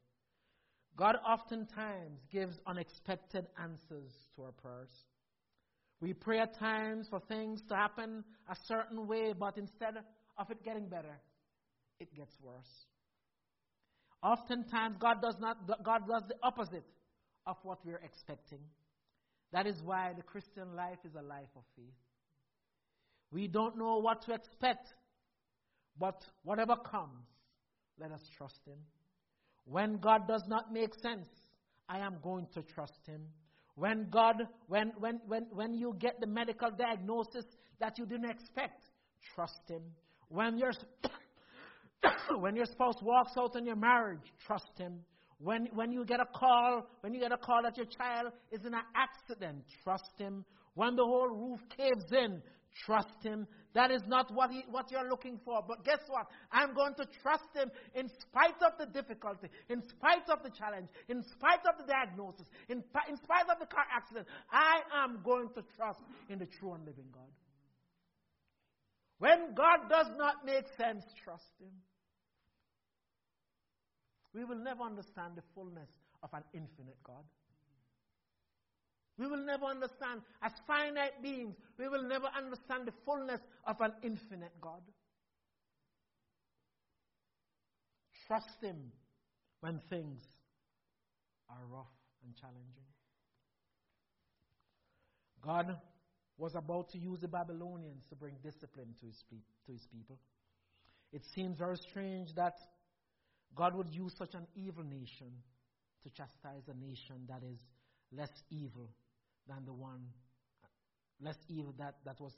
God 0.97 1.17
oftentimes 1.23 2.21
gives 2.31 2.57
unexpected 2.65 3.45
answers 3.61 4.11
to 4.35 4.45
our 4.45 4.51
prayers. 4.51 4.89
We 6.01 6.13
pray 6.13 6.39
at 6.39 6.57
times 6.57 7.07
for 7.09 7.19
things 7.19 7.61
to 7.69 7.75
happen 7.75 8.23
a 8.49 8.55
certain 8.67 9.07
way, 9.07 9.33
but 9.37 9.57
instead 9.57 9.97
of 10.37 10.49
it 10.49 10.63
getting 10.63 10.87
better, 10.87 11.19
it 11.99 12.13
gets 12.15 12.33
worse. 12.41 12.85
Oftentimes, 14.23 14.97
God 14.99 15.21
does, 15.21 15.35
not, 15.39 15.57
God 15.83 16.01
does 16.07 16.23
the 16.27 16.35
opposite 16.41 16.85
of 17.45 17.57
what 17.63 17.85
we're 17.85 18.01
expecting. 18.03 18.59
That 19.51 19.67
is 19.67 19.75
why 19.83 20.13
the 20.15 20.23
Christian 20.23 20.75
life 20.75 20.99
is 21.05 21.13
a 21.15 21.21
life 21.21 21.49
of 21.55 21.63
faith. 21.75 21.93
We 23.31 23.47
don't 23.47 23.77
know 23.77 23.97
what 23.97 24.23
to 24.25 24.33
expect, 24.33 24.87
but 25.99 26.23
whatever 26.43 26.75
comes, 26.75 27.27
let 27.99 28.11
us 28.11 28.21
trust 28.37 28.59
Him. 28.65 28.77
When 29.65 29.97
God 29.97 30.27
does 30.27 30.43
not 30.47 30.73
make 30.73 30.93
sense, 30.95 31.27
I 31.87 31.99
am 31.99 32.17
going 32.23 32.47
to 32.53 32.63
trust 32.63 32.99
Him. 33.05 33.21
When 33.75 34.07
God, 34.09 34.35
when, 34.67 34.91
when, 34.99 35.19
when, 35.27 35.47
when 35.51 35.73
you 35.73 35.95
get 35.99 36.19
the 36.19 36.27
medical 36.27 36.69
diagnosis 36.71 37.45
that 37.79 37.97
you 37.97 38.05
didn't 38.05 38.29
expect, 38.29 38.89
trust 39.35 39.61
Him. 39.67 39.81
When 40.29 40.57
you're 40.57 40.73
when 42.39 42.55
your 42.55 42.65
spouse 42.65 43.01
walks 43.01 43.31
out 43.37 43.55
on 43.55 43.65
your 43.65 43.75
marriage, 43.75 44.33
trust 44.45 44.71
him. 44.77 44.99
When, 45.39 45.67
when 45.73 45.91
you 45.91 46.05
get 46.05 46.19
a 46.19 46.25
call, 46.25 46.87
when 47.01 47.13
you 47.13 47.19
get 47.19 47.31
a 47.31 47.37
call 47.37 47.61
that 47.63 47.77
your 47.77 47.87
child 47.87 48.31
is 48.51 48.61
in 48.65 48.73
an 48.73 48.81
accident, 48.95 49.63
trust 49.83 50.11
him. 50.17 50.45
When 50.75 50.95
the 50.95 51.03
whole 51.03 51.29
roof 51.29 51.59
caves 51.75 52.11
in, 52.11 52.41
trust 52.85 53.23
Him. 53.23 53.47
That 53.73 53.91
is 53.91 54.01
not 54.07 54.33
what, 54.33 54.51
he, 54.51 54.63
what 54.69 54.91
you're 54.91 55.09
looking 55.09 55.39
for. 55.45 55.63
But 55.65 55.85
guess 55.85 55.99
what? 56.07 56.27
I'm 56.51 56.73
going 56.73 56.93
to 56.95 57.07
trust 57.21 57.47
Him 57.55 57.71
in 57.95 58.09
spite 58.09 58.61
of 58.61 58.73
the 58.79 58.85
difficulty, 58.85 59.47
in 59.69 59.81
spite 59.87 60.29
of 60.29 60.43
the 60.43 60.49
challenge, 60.49 60.87
in 61.07 61.23
spite 61.23 61.65
of 61.67 61.77
the 61.77 61.91
diagnosis, 61.91 62.47
in, 62.69 62.83
in 63.09 63.17
spite 63.17 63.49
of 63.49 63.59
the 63.59 63.65
car 63.65 63.85
accident. 63.95 64.27
I 64.51 64.81
am 65.03 65.19
going 65.23 65.49
to 65.55 65.63
trust 65.77 66.01
in 66.29 66.39
the 66.39 66.47
true 66.47 66.73
and 66.73 66.85
living 66.85 67.07
God. 67.13 67.31
When 69.19 69.53
God 69.53 69.87
does 69.89 70.07
not 70.17 70.45
make 70.45 70.65
sense, 70.77 71.03
trust 71.23 71.51
Him. 71.59 71.71
We 74.33 74.45
will 74.45 74.57
never 74.57 74.83
understand 74.83 75.33
the 75.35 75.43
fullness 75.53 75.89
of 76.23 76.29
an 76.33 76.43
infinite 76.53 76.97
God. 77.03 77.23
We 79.17 79.27
will 79.27 79.45
never 79.45 79.65
understand, 79.65 80.21
as 80.41 80.51
finite 80.65 81.21
beings, 81.21 81.55
we 81.77 81.87
will 81.87 82.03
never 82.03 82.27
understand 82.35 82.87
the 82.87 82.93
fullness 83.05 83.41
of 83.65 83.79
an 83.81 83.93
infinite 84.03 84.53
God. 84.61 84.81
Trust 88.27 88.61
Him 88.61 88.91
when 89.59 89.79
things 89.89 90.23
are 91.49 91.65
rough 91.69 91.91
and 92.23 92.35
challenging. 92.35 92.87
God 95.41 95.77
was 96.37 96.55
about 96.55 96.89
to 96.91 96.97
use 96.97 97.19
the 97.19 97.27
Babylonians 97.27 98.03
to 98.09 98.15
bring 98.15 98.35
discipline 98.43 98.95
to 98.99 99.05
his, 99.05 99.23
to 99.65 99.71
his 99.71 99.87
people. 99.91 100.17
It 101.11 101.23
seems 101.35 101.57
very 101.57 101.77
strange 101.77 102.33
that 102.35 102.55
God 103.55 103.75
would 103.75 103.91
use 103.91 104.13
such 104.17 104.33
an 104.33 104.47
evil 104.55 104.83
nation 104.83 105.31
to 106.03 106.09
chastise 106.09 106.63
a 106.67 106.73
nation 106.73 107.27
that 107.27 107.43
is 107.43 107.59
less 108.15 108.31
evil 108.49 108.89
than 109.47 109.65
the 109.65 109.73
one, 109.73 110.05
less 111.21 111.37
evil 111.47 111.73
that, 111.77 111.95
that 112.05 112.19
was 112.19 112.33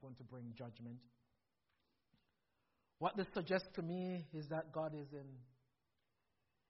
going 0.00 0.14
to 0.16 0.24
bring 0.24 0.52
judgment. 0.56 0.98
What 2.98 3.16
this 3.16 3.26
suggests 3.34 3.68
to 3.74 3.82
me 3.82 4.26
is 4.32 4.48
that 4.48 4.72
God 4.72 4.92
is 4.94 5.12
in, 5.12 5.26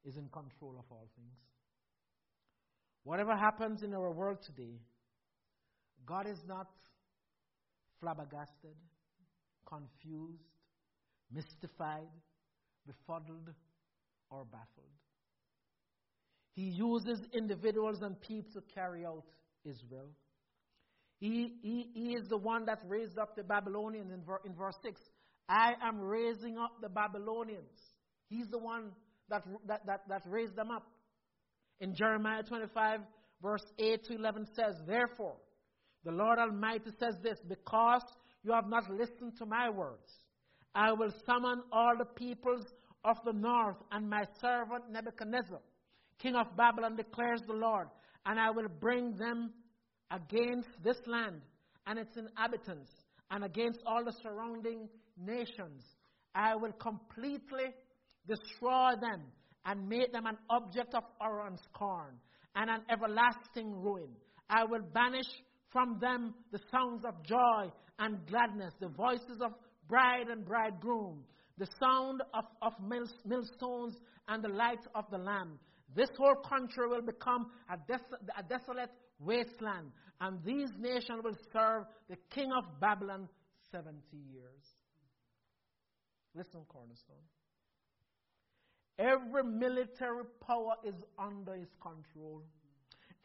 is 0.04 0.16
in 0.16 0.28
control 0.28 0.76
of 0.78 0.84
all 0.90 1.08
things. 1.16 1.38
Whatever 3.04 3.36
happens 3.36 3.82
in 3.82 3.94
our 3.94 4.10
world 4.10 4.38
today, 4.44 4.80
God 6.04 6.26
is 6.26 6.38
not 6.46 6.66
flabbergasted, 8.00 8.76
confused, 9.66 10.42
mystified, 11.32 12.08
befuddled, 12.86 13.50
or 14.30 14.44
baffled. 14.44 14.90
He 16.56 16.62
uses 16.62 17.20
individuals 17.34 17.98
and 18.00 18.18
people 18.18 18.50
to 18.54 18.62
carry 18.74 19.04
out 19.04 19.24
his 19.62 19.76
will. 19.90 20.08
He, 21.18 21.52
he, 21.62 21.90
he 21.94 22.14
is 22.14 22.28
the 22.28 22.38
one 22.38 22.64
that 22.64 22.80
raised 22.88 23.18
up 23.18 23.36
the 23.36 23.42
Babylonians 23.42 24.10
in, 24.10 24.22
ver, 24.24 24.40
in 24.44 24.54
verse 24.54 24.74
6. 24.82 24.98
I 25.50 25.74
am 25.86 26.00
raising 26.00 26.56
up 26.56 26.72
the 26.80 26.88
Babylonians. 26.88 27.78
He's 28.28 28.48
the 28.48 28.58
one 28.58 28.92
that, 29.28 29.44
that, 29.66 29.86
that, 29.86 30.00
that 30.08 30.22
raised 30.26 30.56
them 30.56 30.70
up. 30.70 30.86
In 31.80 31.94
Jeremiah 31.94 32.42
25, 32.42 33.00
verse 33.42 33.64
8 33.78 34.04
to 34.04 34.14
11 34.14 34.46
says, 34.56 34.76
Therefore, 34.86 35.36
the 36.04 36.12
Lord 36.12 36.38
Almighty 36.38 36.90
says 36.98 37.16
this, 37.22 37.38
because 37.46 38.02
you 38.42 38.52
have 38.52 38.68
not 38.68 38.90
listened 38.90 39.36
to 39.38 39.44
my 39.46 39.68
words, 39.68 40.10
I 40.74 40.92
will 40.92 41.12
summon 41.26 41.62
all 41.70 41.94
the 41.98 42.06
peoples 42.06 42.64
of 43.04 43.16
the 43.26 43.32
north 43.32 43.76
and 43.92 44.08
my 44.08 44.24
servant 44.40 44.90
Nebuchadnezzar, 44.90 45.60
king 46.18 46.34
of 46.34 46.56
Babylon, 46.56 46.96
declares 46.96 47.42
the 47.46 47.54
Lord, 47.54 47.88
and 48.24 48.38
I 48.40 48.50
will 48.50 48.68
bring 48.80 49.16
them 49.16 49.52
against 50.10 50.68
this 50.82 50.98
land 51.06 51.40
and 51.86 51.98
its 51.98 52.16
inhabitants 52.16 52.90
and 53.30 53.44
against 53.44 53.80
all 53.86 54.04
the 54.04 54.14
surrounding 54.22 54.88
nations. 55.16 55.82
I 56.34 56.54
will 56.56 56.72
completely 56.72 57.74
destroy 58.26 58.92
them 59.00 59.22
and 59.64 59.88
make 59.88 60.12
them 60.12 60.26
an 60.26 60.38
object 60.50 60.94
of 60.94 61.02
horror 61.18 61.46
and 61.46 61.58
scorn 61.72 62.18
and 62.54 62.70
an 62.70 62.82
everlasting 62.90 63.72
ruin. 63.72 64.10
I 64.48 64.64
will 64.64 64.82
banish 64.92 65.26
from 65.70 65.98
them 66.00 66.34
the 66.52 66.60
sounds 66.70 67.04
of 67.04 67.22
joy 67.24 67.72
and 67.98 68.26
gladness, 68.26 68.72
the 68.80 68.88
voices 68.88 69.40
of 69.44 69.52
bride 69.88 70.28
and 70.30 70.44
bridegroom, 70.44 71.24
the 71.58 71.66
sound 71.80 72.22
of, 72.34 72.44
of 72.62 72.72
millstones 73.24 73.96
and 74.28 74.42
the 74.42 74.48
light 74.48 74.84
of 74.94 75.04
the 75.10 75.18
lamb. 75.18 75.58
This 75.96 76.10
whole 76.18 76.36
country 76.36 76.86
will 76.86 77.00
become 77.00 77.46
a, 77.70 77.78
des- 77.88 78.16
a 78.38 78.42
desolate 78.42 78.90
wasteland, 79.18 79.92
and 80.20 80.44
these 80.44 80.68
nations 80.78 81.22
will 81.24 81.38
serve 81.52 81.84
the 82.10 82.16
king 82.30 82.52
of 82.52 82.64
Babylon 82.78 83.28
70 83.72 83.96
years. 84.12 84.62
Listen, 86.34 86.60
Cornerstone. 86.68 87.16
Every 88.98 89.42
military 89.44 90.24
power 90.46 90.74
is 90.84 90.94
under 91.18 91.54
his 91.54 91.68
control. 91.80 92.42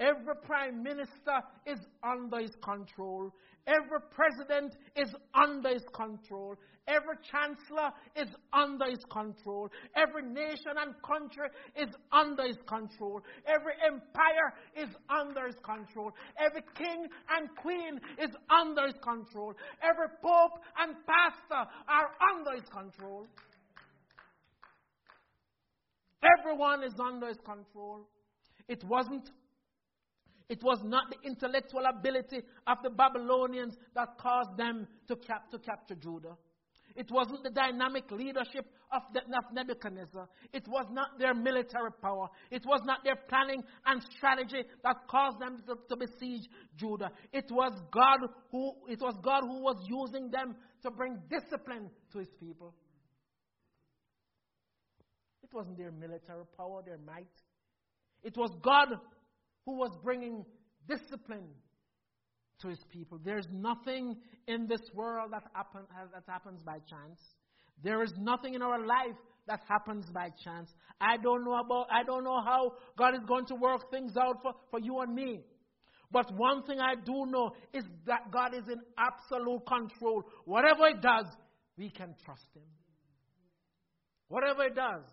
Every 0.02 0.34
prime 0.44 0.82
minister 0.82 1.38
is 1.68 1.78
under 2.04 2.40
his 2.40 2.56
control. 2.64 3.32
Every 3.68 4.02
president 4.10 4.76
is 4.96 5.14
under 5.36 5.70
his 5.70 5.84
control. 5.94 6.56
Every 6.88 7.18
chancellor 7.30 7.92
is 8.16 8.28
under 8.52 8.86
his 8.90 9.06
control. 9.12 9.70
Every 9.96 10.24
nation 10.24 10.74
and 10.82 10.96
country 11.04 11.50
is 11.76 11.94
under 12.12 12.48
his 12.48 12.58
control. 12.68 13.22
Every 13.46 13.74
empire 13.86 14.50
is 14.76 14.90
under 15.08 15.46
his 15.46 15.58
control. 15.64 16.12
Every 16.40 16.64
king 16.76 17.06
and 17.38 17.56
queen 17.58 18.02
is 18.18 18.32
under 18.50 18.88
his 18.88 18.98
control. 19.04 19.54
Every 19.84 20.10
pope 20.20 20.58
and 20.80 20.96
pastor 21.06 21.70
are 21.88 22.10
under 22.34 22.60
his 22.60 22.68
control. 22.70 23.28
Everyone 26.40 26.84
is 26.84 26.94
under 27.00 27.28
his 27.28 27.40
control. 27.46 28.08
It 28.68 28.84
wasn't 28.86 29.30
it 30.52 30.62
was 30.62 30.80
not 30.84 31.06
the 31.10 31.16
intellectual 31.26 31.84
ability 31.86 32.42
of 32.68 32.78
the 32.84 32.90
Babylonians 32.90 33.74
that 33.96 34.18
caused 34.20 34.58
them 34.58 34.86
to, 35.08 35.16
cap- 35.16 35.50
to 35.50 35.58
capture 35.60 35.96
Judah. 35.96 36.36
It 36.94 37.10
wasn't 37.10 37.44
the 37.44 37.52
dynamic 37.52 38.12
leadership 38.12 38.66
of, 38.92 39.02
the, 39.14 39.22
of 39.22 39.54
Nebuchadnezzar. 39.54 40.28
It 40.52 40.68
was 40.68 40.88
not 40.92 41.18
their 41.18 41.34
military 41.34 41.92
power. 42.02 42.28
It 42.52 42.64
was 42.66 42.82
not 42.84 43.02
their 43.06 43.16
planning 43.30 43.64
and 43.86 44.02
strategy 44.18 44.64
that 44.84 44.98
caused 45.10 45.40
them 45.40 45.64
to, 45.68 45.76
to 45.88 45.96
besiege 45.96 46.50
Judah. 46.76 47.12
It 47.32 47.46
was 47.50 47.72
God 47.90 48.20
who 48.52 48.74
it 48.90 49.00
was 49.00 49.16
God 49.24 49.44
who 49.44 49.64
was 49.64 49.78
using 49.88 50.32
them 50.32 50.58
to 50.84 50.92
bring 50.92 51.18
discipline 51.30 51.90
to 52.12 52.20
his 52.20 52.30
people. 52.42 52.76
It 55.44 55.54
wasn't 55.54 55.78
their 55.78 55.94
military 55.94 56.44
power, 56.58 56.82
their 56.86 56.98
might. 56.98 57.32
It 58.22 58.36
was 58.36 58.52
God 58.62 58.90
who 59.66 59.78
was 59.78 59.92
bringing 60.04 60.46
discipline 60.88 61.50
to 62.62 62.68
his 62.68 62.80
people. 62.90 63.20
There's 63.24 63.48
nothing 63.52 64.18
in 64.48 64.68
this 64.68 64.82
world 64.94 65.32
that, 65.34 65.44
happen, 65.54 65.82
that 66.14 66.24
happens 66.28 66.62
by 66.64 66.80
chance. 66.90 67.20
There 67.84 68.04
is 68.04 68.14
nothing 68.18 68.54
in 68.54 68.62
our 68.62 68.86
life 68.86 69.18
that 69.48 69.62
happens 69.68 70.06
by 70.14 70.30
chance. 70.44 70.70
I 71.00 71.18
don't 71.18 71.44
know 71.44 71.56
about, 71.56 71.88
I 71.92 72.04
don't 72.04 72.24
know 72.24 72.42
how 72.44 72.74
God 72.98 73.16
is 73.16 73.22
going 73.28 73.46
to 73.48 73.56
work 73.56 73.90
things 73.90 74.16
out 74.16 74.42
for, 74.42 74.54
for 74.70 74.80
you 74.80 75.00
and 75.00 75.14
me. 75.14 75.42
But 76.12 76.32
one 76.36 76.64
thing 76.64 76.80
I 76.80 76.96
do 76.96 77.26
know 77.26 77.52
is 77.74 77.84
that 78.06 78.32
God 78.32 78.54
is 78.54 78.68
in 78.68 78.82
absolute 78.98 79.66
control. 79.66 80.24
Whatever 80.46 80.90
He 80.90 80.96
does, 81.02 81.26
we 81.78 81.90
can 81.90 82.14
trust 82.24 82.46
Him. 82.54 82.64
Whatever 84.28 84.64
He 84.64 84.76
does, 84.76 85.06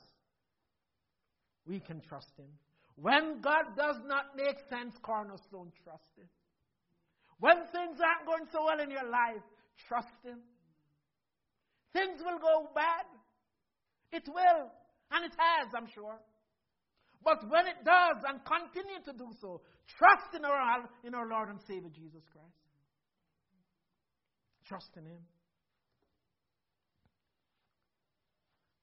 we 1.67 1.81
can 1.81 2.01
trust 2.01 2.33
Him. 2.37 2.49
When 3.01 3.41
God 3.41 3.77
does 3.77 3.97
not 4.07 4.35
make 4.37 4.59
sense, 4.69 4.95
cornerstone, 5.03 5.71
trust 5.85 6.11
Him. 6.17 6.27
When 7.39 7.57
things 7.71 7.99
aren't 8.03 8.27
going 8.27 8.47
so 8.51 8.65
well 8.67 8.81
in 8.81 8.91
your 8.91 9.09
life, 9.09 9.45
trust 9.87 10.19
Him. 10.25 10.41
Things 11.93 12.21
will 12.21 12.39
go 12.39 12.69
bad. 12.75 13.07
It 14.11 14.27
will. 14.27 14.71
And 15.13 15.25
it 15.25 15.33
has, 15.39 15.73
I'm 15.77 15.87
sure. 15.95 16.19
But 17.23 17.49
when 17.49 17.67
it 17.67 17.85
does 17.85 18.25
and 18.27 18.41
continue 18.45 19.01
to 19.05 19.13
do 19.13 19.31
so, 19.41 19.61
trust 19.87 20.35
in 20.35 20.45
our, 20.45 20.89
in 21.05 21.15
our 21.15 21.29
Lord 21.29 21.51
and 21.51 21.61
Savior 21.67 21.91
Jesus 21.95 22.23
Christ. 22.33 22.59
Trust 24.67 24.91
in 24.97 25.07
Him. 25.07 25.23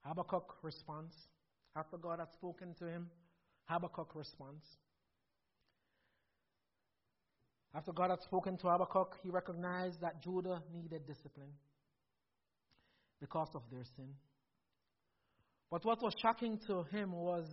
Habakkuk 0.06 0.54
responds 0.62 1.14
after 1.76 1.98
God 1.98 2.20
had 2.20 2.32
spoken 2.32 2.74
to 2.78 2.86
him 2.86 3.10
Habakkuk 3.66 4.14
responds. 4.14 4.64
After 7.74 7.92
God 7.92 8.10
had 8.10 8.22
spoken 8.22 8.56
to 8.58 8.68
Habakkuk, 8.68 9.18
he 9.22 9.28
recognized 9.28 10.00
that 10.00 10.22
Judah 10.22 10.62
needed 10.72 11.06
discipline 11.06 11.52
because 13.20 13.50
of 13.54 13.62
their 13.70 13.84
sin. 13.96 14.14
But 15.70 15.84
what 15.84 16.00
was 16.00 16.14
shocking 16.22 16.58
to 16.68 16.84
him 16.84 17.12
was 17.12 17.46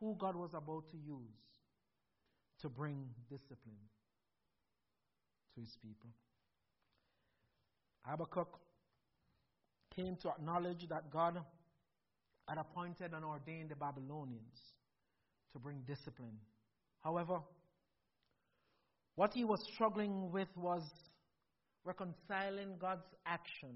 who 0.00 0.16
God 0.18 0.34
was 0.34 0.50
about 0.54 0.88
to 0.90 0.96
use 0.96 1.50
to 2.62 2.68
bring 2.68 3.06
discipline 3.28 3.84
to 5.54 5.60
his 5.60 5.76
people. 5.82 6.10
Habakkuk 8.04 8.58
came 9.94 10.16
to 10.22 10.30
acknowledge 10.30 10.88
that 10.88 11.10
God 11.12 11.38
had 12.48 12.58
appointed 12.58 13.12
and 13.12 13.24
ordained 13.24 13.70
the 13.70 13.76
Babylonians 13.76 14.58
to 15.52 15.58
bring 15.58 15.80
discipline. 15.86 16.38
However, 17.02 17.40
what 19.16 19.32
he 19.32 19.44
was 19.44 19.60
struggling 19.74 20.30
with 20.30 20.48
was 20.56 20.82
reconciling 21.84 22.76
God's 22.78 23.06
action 23.26 23.74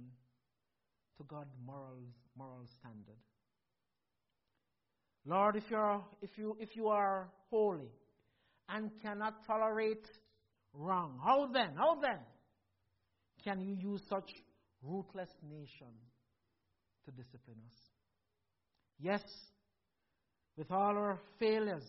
to 1.19 1.25
God's 1.25 1.55
moral, 1.67 2.03
moral 2.37 2.67
standard. 2.79 3.19
Lord, 5.27 5.57
if, 5.57 5.65
you're, 5.71 6.05
if, 6.21 6.31
you, 6.37 6.57
if 6.61 6.77
you 6.77 6.89
are 6.89 7.29
holy 7.51 7.91
and 8.69 8.91
cannot 9.03 9.47
tolerate 9.47 10.07
wrong, 10.75 11.19
how 11.25 11.49
then, 11.53 11.71
how 11.77 11.99
then 12.01 12.19
can 13.43 13.61
you 13.61 13.75
use 13.75 14.03
such 14.09 14.31
ruthless 14.83 15.31
nation 15.49 15.93
to 17.07 17.11
discipline 17.11 17.59
us? 17.67 17.81
Yes, 18.99 19.23
with 20.57 20.71
all 20.71 20.97
our 20.97 21.19
failures, 21.39 21.85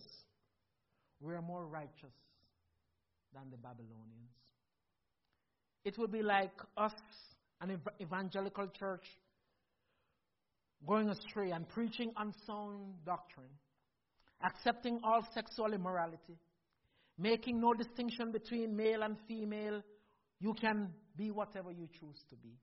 we 1.20 1.34
are 1.34 1.42
more 1.42 1.66
righteous 1.66 2.14
than 3.34 3.50
the 3.52 3.58
Babylonians. 3.58 4.32
It 5.84 5.98
would 5.98 6.12
be 6.12 6.24
like 6.24 6.54
us, 6.78 6.94
an 7.62 7.80
evangelical 8.02 8.68
church, 8.68 9.06
going 10.88 11.10
astray 11.10 11.52
and 11.52 11.68
preaching 11.70 12.12
unsound 12.18 12.94
doctrine, 13.06 13.54
accepting 14.44 15.00
all 15.04 15.26
sexual 15.34 15.74
immorality, 15.74 16.38
making 17.18 17.62
no 17.62 17.74
distinction 17.74 18.32
between 18.32 18.76
male 18.76 19.04
and 19.04 19.18
female. 19.28 19.82
You 20.40 20.54
can 20.54 20.90
be 21.16 21.32
whatever 21.32 21.72
you 21.72 21.88
choose 22.00 22.22
to 22.30 22.36
be. 22.36 22.58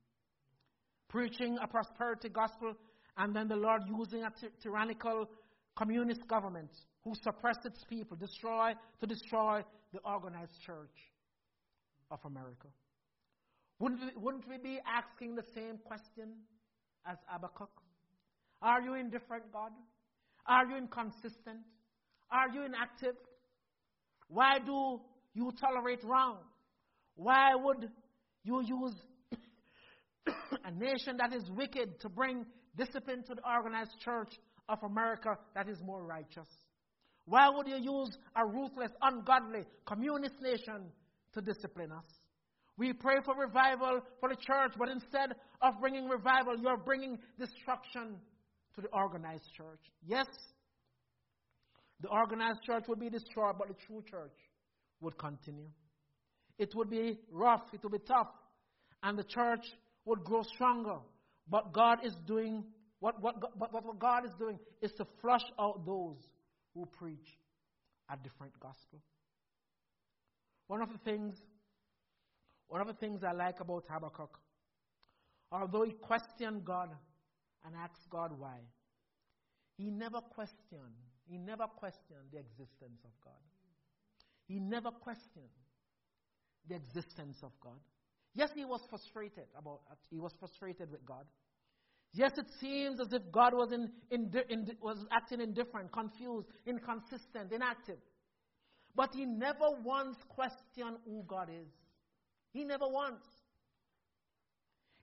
Preaching 1.09 1.57
a 1.61 1.67
prosperity 1.67 2.29
gospel, 2.29 2.73
and 3.17 3.35
then 3.35 3.47
the 3.47 3.55
Lord 3.55 3.81
using 3.87 4.23
a 4.23 4.29
ty- 4.29 4.53
tyrannical 4.61 5.27
communist 5.75 6.27
government 6.27 6.69
who 7.03 7.13
suppress 7.21 7.57
its 7.65 7.83
people, 7.89 8.15
destroy 8.17 8.73
to 8.99 9.07
destroy 9.07 9.61
the 9.91 9.99
organized 9.99 10.59
church 10.65 10.95
of 12.11 12.19
America. 12.25 12.67
Wouldn't 13.79 14.01
we, 14.01 14.21
wouldn't 14.21 14.47
we 14.47 14.57
be 14.57 14.79
asking 14.85 15.35
the 15.35 15.43
same 15.53 15.77
question 15.83 16.33
as 17.05 17.17
Habakkuk? 17.27 17.71
Are 18.61 18.81
you 18.81 18.93
indifferent, 18.93 19.51
God? 19.51 19.71
Are 20.47 20.65
you 20.65 20.77
inconsistent? 20.77 21.61
Are 22.31 22.49
you 22.53 22.63
inactive? 22.63 23.15
Why 24.27 24.59
do 24.65 25.01
you 25.33 25.51
tolerate 25.59 26.03
wrong? 26.03 26.37
Why 27.15 27.55
would 27.55 27.89
you 28.43 28.61
use 28.65 28.95
a 30.63 30.71
nation 30.71 31.17
that 31.17 31.33
is 31.33 31.49
wicked 31.49 31.99
to 32.01 32.09
bring 32.09 32.45
discipline 32.77 33.23
to 33.27 33.35
the 33.35 33.41
organized 33.47 33.99
church 34.03 34.33
of 34.69 34.79
America 34.83 35.37
that 35.55 35.69
is 35.69 35.77
more 35.81 36.03
righteous? 36.03 36.47
Why 37.25 37.49
would 37.49 37.67
you 37.67 37.77
use 37.77 38.17
a 38.35 38.45
ruthless, 38.45 38.91
ungodly, 39.01 39.63
communist 39.85 40.35
nation 40.41 40.91
to 41.33 41.41
discipline 41.41 41.91
us? 41.91 42.05
We 42.77 42.91
pray 42.91 43.17
for 43.23 43.35
revival 43.35 44.01
for 44.19 44.29
the 44.29 44.35
church, 44.35 44.73
but 44.77 44.89
instead 44.89 45.33
of 45.61 45.79
bringing 45.79 46.07
revival, 46.07 46.57
you're 46.59 46.77
bringing 46.77 47.19
destruction 47.39 48.15
to 48.75 48.81
the 48.81 48.87
organized 48.87 49.47
church. 49.55 49.79
Yes, 50.05 50.25
the 52.01 52.09
organized 52.09 52.63
church 52.63 52.83
would 52.87 52.99
be 52.99 53.09
destroyed, 53.09 53.55
but 53.57 53.67
the 53.67 53.75
true 53.85 54.03
church 54.09 54.33
would 55.01 55.17
continue. 55.17 55.69
It 56.57 56.73
would 56.75 56.89
be 56.89 57.19
rough, 57.31 57.61
it 57.73 57.81
would 57.83 57.91
be 57.91 57.99
tough, 58.07 58.29
and 59.03 59.17
the 59.17 59.23
church 59.23 59.65
would 60.05 60.23
grow 60.23 60.41
stronger. 60.43 60.97
But 61.47 61.73
God 61.73 61.99
is 62.05 62.13
doing 62.25 62.63
what, 63.03 63.21
what, 63.21 63.59
but 63.59 63.73
what 63.73 63.99
God 63.99 64.25
is 64.25 64.31
doing 64.39 64.57
is 64.81 64.93
to 64.93 65.05
flush 65.19 65.43
out 65.59 65.85
those 65.85 66.15
who 66.73 66.85
preach 66.85 67.37
a 68.09 68.15
different 68.15 68.57
gospel. 68.61 69.01
One 70.67 70.81
of 70.81 70.89
the 70.89 70.97
things, 70.99 71.35
one 72.69 72.79
of 72.79 72.87
the 72.87 72.93
things 72.93 73.21
I 73.21 73.33
like 73.33 73.59
about 73.59 73.83
Habakkuk, 73.89 74.39
although 75.51 75.83
he 75.83 75.91
questioned 75.91 76.63
God 76.63 76.91
and 77.65 77.75
asked 77.75 78.09
God 78.09 78.39
why, 78.39 78.59
he 79.75 79.89
never 79.89 80.21
questioned, 80.21 80.95
he 81.29 81.37
never 81.37 81.65
questioned 81.75 82.31
the 82.31 82.39
existence 82.39 83.01
of 83.03 83.11
God. 83.21 83.33
He 84.47 84.61
never 84.61 84.91
questioned 84.91 85.43
the 86.69 86.75
existence 86.75 87.39
of 87.43 87.51
God. 87.59 87.81
Yes, 88.33 88.51
he 88.55 88.63
was 88.63 88.79
frustrated 88.89 89.47
about 89.57 89.81
he 90.09 90.21
was 90.21 90.31
frustrated 90.39 90.89
with 90.89 91.05
God. 91.05 91.25
Yes, 92.13 92.31
it 92.37 92.45
seems 92.59 92.99
as 92.99 93.11
if 93.11 93.23
God 93.31 93.53
was, 93.53 93.71
in, 93.71 93.89
in, 94.11 94.31
in, 94.49 94.67
was 94.81 95.03
acting 95.11 95.41
indifferent, 95.41 95.91
confused, 95.91 96.47
inconsistent, 96.67 97.51
inactive. 97.51 97.97
But 98.95 99.09
he 99.15 99.25
never 99.25 99.71
once 99.83 100.17
questioned 100.29 100.97
who 101.05 101.23
God 101.27 101.49
is. 101.49 101.67
He 102.51 102.63
never 102.63 102.87
once. 102.87 103.25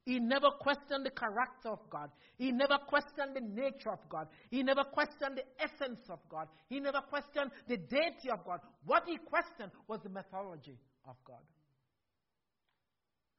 He 0.07 0.21
never 0.21 0.51
questioned 0.61 1.05
the 1.05 1.11
character 1.11 1.71
of 1.71 1.81
God. 1.91 2.11
He 2.39 2.53
never 2.53 2.79
questioned 2.87 3.35
the 3.35 3.41
nature 3.41 3.91
of 3.91 4.09
God. 4.09 4.29
He 4.49 4.63
never 4.63 4.85
questioned 4.85 5.37
the 5.37 5.45
essence 5.63 6.01
of 6.09 6.21
God. 6.29 6.47
He 6.69 6.79
never 6.79 7.01
questioned 7.01 7.51
the 7.69 7.77
deity 7.77 8.31
of 8.33 8.45
God. 8.45 8.61
What 8.85 9.03
he 9.07 9.19
questioned 9.19 9.73
was 9.89 10.01
the 10.03 10.09
mythology 10.09 10.79
of 11.07 11.17
God. 11.25 11.43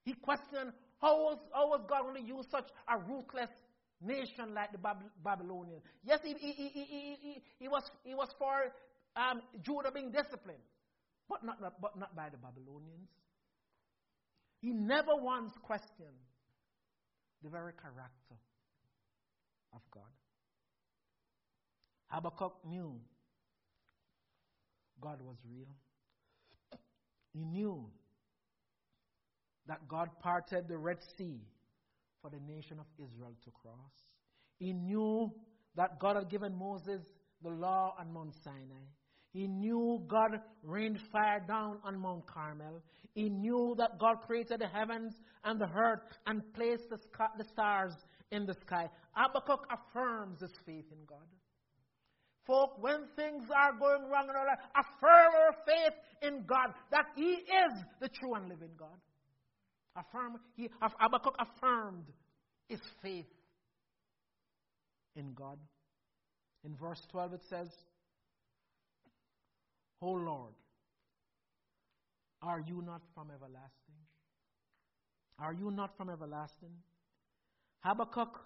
He 0.04 0.14
questioned 0.14 0.74
how 1.02 1.18
was, 1.24 1.38
how 1.54 1.68
was 1.70 1.82
God 1.90 2.04
going 2.04 2.24
to 2.24 2.28
use 2.28 2.46
such 2.52 2.68
a 2.88 2.98
ruthless 2.98 3.50
nation 4.02 4.54
like 4.54 4.72
the 4.72 4.80
Babylonians? 5.24 5.82
Yes, 6.04 6.20
he, 6.24 6.34
he, 6.34 6.52
he, 6.52 7.42
he, 7.60 7.68
was, 7.68 7.84
he 8.04 8.14
was 8.14 8.30
for 8.38 8.72
um, 9.16 9.42
Judah 9.64 9.92
being 9.92 10.12
disciplined, 10.12 10.62
but 11.28 11.44
not, 11.44 11.60
but 11.82 11.98
not 11.98 12.16
by 12.16 12.30
the 12.30 12.38
Babylonians. 12.38 13.10
He 14.62 14.72
never 14.72 15.16
once 15.16 15.54
questioned 15.64 16.22
the 17.44 17.50
very 17.50 17.74
character 17.74 18.38
of 19.74 19.82
God. 19.92 20.04
Habakkuk 22.10 22.54
knew 22.70 23.00
God 25.02 25.20
was 25.22 25.38
real. 25.50 25.74
He 27.34 27.44
knew 27.44 27.90
that 29.68 29.88
God 29.88 30.10
parted 30.20 30.68
the 30.68 30.78
Red 30.78 30.98
Sea 31.18 31.40
for 32.22 32.30
the 32.30 32.40
nation 32.40 32.80
of 32.80 32.86
Israel 32.98 33.34
to 33.44 33.52
cross. 33.52 33.92
He 34.60 34.74
knew 34.74 35.32
that 35.76 36.00
God 36.00 36.16
had 36.16 36.30
given 36.30 36.56
Moses 36.58 37.02
the 37.42 37.50
law 37.50 37.96
on 38.00 38.14
Mount 38.14 38.34
Sinai. 38.44 38.86
He 39.34 39.48
knew 39.48 40.04
God 40.08 40.42
rained 40.62 41.00
fire 41.12 41.44
down 41.48 41.78
on 41.84 42.00
Mount 42.00 42.28
Carmel. 42.28 42.82
He 43.14 43.30
knew 43.30 43.76
that 43.78 43.98
God 43.98 44.18
created 44.28 44.60
the 44.60 44.68
heavens 44.68 45.14
and 45.44 45.60
the 45.60 45.70
earth 45.76 46.02
and 46.28 46.42
placed 46.54 46.90
the, 46.90 46.98
sky, 46.98 47.28
the 47.38 47.46
stars 47.46 47.94
in 48.32 48.46
the 48.46 48.56
sky. 48.66 48.90
Habakkuk 49.14 49.66
affirms 49.72 50.42
his 50.42 50.52
faith 50.66 50.86
in 50.92 51.06
God. 51.08 51.28
Folk, 52.46 52.82
when 52.82 53.06
things 53.16 53.44
are 53.56 53.74
going 53.74 54.10
wrong 54.10 54.28
in 54.30 54.36
our 54.36 54.48
life, 54.48 54.60
affirm 54.76 55.34
our 55.36 55.56
faith 55.66 55.94
in 56.22 56.44
God 56.48 56.74
that 56.90 57.06
He 57.16 57.34
is 57.34 57.74
the 58.02 58.10
true 58.10 58.34
and 58.34 58.50
living 58.50 58.72
God. 58.78 58.98
Affirm, 59.96 60.40
he, 60.56 60.70
Habakkuk 60.82 61.36
affirmed 61.40 62.06
his 62.68 62.80
faith 63.02 63.26
in 65.16 65.34
God. 65.34 65.58
In 66.64 66.76
verse 66.76 67.02
12 67.12 67.34
it 67.34 67.42
says, 67.50 67.68
O 70.02 70.12
Lord, 70.12 70.54
are 72.42 72.62
you 72.66 72.82
not 72.82 73.02
from 73.14 73.30
everlasting? 73.30 74.00
Are 75.38 75.54
you 75.54 75.72
not 75.72 75.96
from 75.98 76.10
everlasting? 76.10 76.72
Habakkuk 77.82 78.40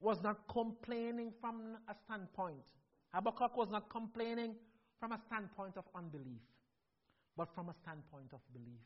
was 0.00 0.18
not 0.22 0.36
complaining 0.48 1.32
from 1.40 1.76
a 1.88 1.94
standpoint. 2.04 2.64
Habakkuk 3.12 3.56
was 3.56 3.68
not 3.70 3.90
complaining 3.90 4.54
from 5.00 5.12
a 5.12 5.20
standpoint 5.26 5.76
of 5.76 5.84
unbelief, 5.94 6.42
but 7.36 7.48
from 7.54 7.68
a 7.68 7.74
standpoint 7.82 8.32
of 8.32 8.40
belief 8.52 8.80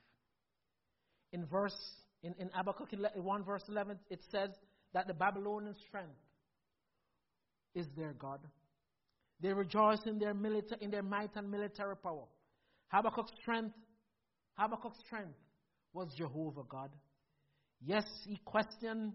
in 1.33 1.45
verse 1.47 1.76
in, 2.22 2.35
in 2.39 2.51
Habakkuk 2.53 2.91
1 3.14 3.45
verse 3.45 3.64
11 3.68 3.99
it 4.11 4.20
says 4.31 4.51
that 4.93 5.07
the 5.07 5.14
Babylonian 5.14 5.74
strength 5.87 6.18
is 7.74 7.87
their 7.97 8.12
God. 8.12 8.41
They 9.41 9.53
rejoice 9.53 10.01
in 10.07 10.18
their 10.18 10.35
milita- 10.35 10.83
in 10.83 10.91
their 10.91 11.03
might 11.03 11.35
and 11.37 11.51
military 11.51 11.97
power. 11.97 12.26
Habakkuk's 12.89 13.33
strength, 13.41 13.74
Habakkuk's 14.59 14.99
strength 15.07 15.39
was 15.93 16.12
Jehovah 16.16 16.64
God. 16.68 16.91
Yes, 17.81 18.05
he 18.26 18.39
questioned 18.45 19.12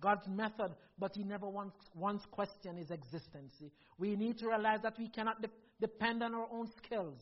God's 0.00 0.26
method, 0.28 0.74
but 0.98 1.14
he 1.14 1.24
never 1.24 1.48
once, 1.48 1.74
once 1.94 2.22
questioned 2.30 2.78
his 2.78 2.90
existence. 2.90 3.52
We 3.98 4.16
need 4.16 4.38
to 4.38 4.48
realize 4.48 4.80
that 4.82 4.98
we 4.98 5.08
cannot 5.08 5.42
de- 5.42 5.50
depend 5.80 6.22
on 6.22 6.34
our 6.34 6.48
own 6.50 6.68
skills, 6.78 7.18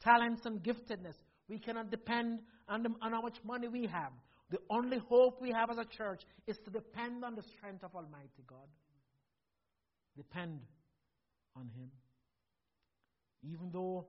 talents, 0.00 0.42
and 0.44 0.62
giftedness. 0.62 1.16
We 1.48 1.58
cannot 1.58 1.90
depend 1.90 2.40
on, 2.68 2.82
the, 2.82 2.90
on 3.00 3.12
how 3.12 3.22
much 3.22 3.36
money 3.44 3.68
we 3.68 3.86
have. 3.86 4.12
The 4.50 4.58
only 4.70 4.98
hope 4.98 5.40
we 5.40 5.50
have 5.52 5.70
as 5.70 5.78
a 5.78 5.84
church 5.84 6.22
is 6.46 6.56
to 6.64 6.70
depend 6.70 7.24
on 7.24 7.34
the 7.34 7.42
strength 7.42 7.82
of 7.82 7.94
Almighty 7.94 8.44
God. 8.46 8.68
Depend 10.16 10.60
on 11.56 11.68
Him. 11.76 11.90
Even 13.42 13.70
though, 13.72 14.06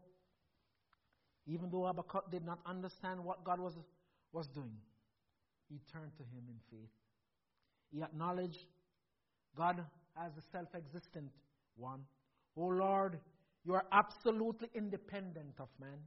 even 1.47 1.69
though 1.69 1.85
Habakkuk 1.85 2.31
did 2.31 2.45
not 2.45 2.59
understand 2.65 3.23
what 3.23 3.43
God 3.43 3.59
was, 3.59 3.73
was 4.31 4.47
doing, 4.47 4.77
he 5.69 5.79
turned 5.91 6.15
to 6.17 6.23
Him 6.23 6.43
in 6.47 6.59
faith. 6.71 6.89
He 7.91 8.01
acknowledged 8.01 8.65
God 9.55 9.83
as 10.23 10.31
the 10.35 10.41
self 10.51 10.69
existent 10.75 11.31
one. 11.75 12.01
Oh 12.55 12.67
Lord, 12.67 13.19
you 13.65 13.73
are 13.73 13.85
absolutely 13.91 14.69
independent 14.75 15.55
of 15.59 15.67
man. 15.79 15.99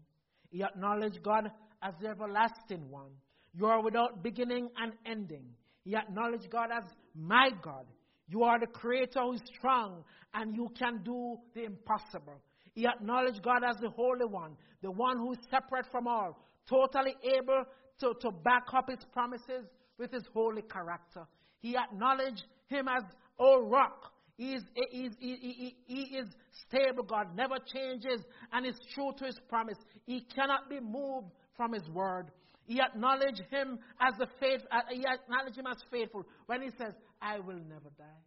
He 0.50 0.62
acknowledged 0.62 1.22
God 1.22 1.50
as 1.82 1.94
the 2.00 2.08
everlasting 2.08 2.90
one. 2.90 3.10
You 3.52 3.66
are 3.66 3.82
without 3.82 4.22
beginning 4.22 4.68
and 4.76 4.92
ending. 5.06 5.44
He 5.84 5.96
acknowledged 5.96 6.50
God 6.50 6.70
as 6.76 6.84
my 7.14 7.50
God. 7.62 7.86
You 8.28 8.44
are 8.44 8.60
the 8.60 8.66
creator 8.66 9.20
who 9.20 9.32
is 9.32 9.42
strong 9.56 10.04
and 10.34 10.54
you 10.54 10.68
can 10.78 11.02
do 11.02 11.36
the 11.54 11.64
impossible. 11.64 12.40
He 12.74 12.86
acknowledged 12.86 13.42
God 13.42 13.62
as 13.68 13.76
the 13.80 13.90
Holy 13.90 14.26
One, 14.26 14.56
the 14.82 14.90
one 14.90 15.18
who 15.18 15.32
is 15.32 15.38
separate 15.50 15.86
from 15.90 16.06
all, 16.06 16.38
totally 16.68 17.16
able 17.24 17.64
to, 18.00 18.14
to 18.20 18.30
back 18.30 18.66
up 18.72 18.88
his 18.88 19.04
promises 19.12 19.66
with 19.98 20.12
his 20.12 20.24
holy 20.32 20.62
character. 20.62 21.26
He 21.60 21.76
acknowledged 21.76 22.44
him 22.68 22.86
as 22.88 23.02
a 23.38 23.60
rock. 23.60 24.12
He 24.40 24.54
is, 24.54 24.62
he, 24.90 25.00
is, 25.00 25.12
he, 25.20 25.76
he, 25.86 26.16
is 26.16 26.26
stable, 26.66 27.02
God 27.02 27.36
never 27.36 27.56
changes 27.74 28.24
and 28.50 28.64
is 28.64 28.74
true 28.94 29.12
to 29.18 29.26
his 29.26 29.38
promise. 29.50 29.76
He 30.06 30.22
cannot 30.34 30.70
be 30.70 30.80
moved 30.80 31.26
from 31.58 31.74
his 31.74 31.86
word. 31.90 32.30
He 32.64 32.80
acknowledged 32.80 33.42
him 33.50 33.78
as 34.00 34.14
the 34.18 34.26
faith, 34.40 34.62
uh, 34.72 34.80
he 34.88 35.04
acknowledged 35.06 35.58
him 35.58 35.66
as 35.70 35.76
faithful 35.90 36.24
when 36.46 36.62
he 36.62 36.70
says, 36.78 36.94
I 37.20 37.40
will 37.40 37.58
never 37.68 37.90
die. 37.98 38.22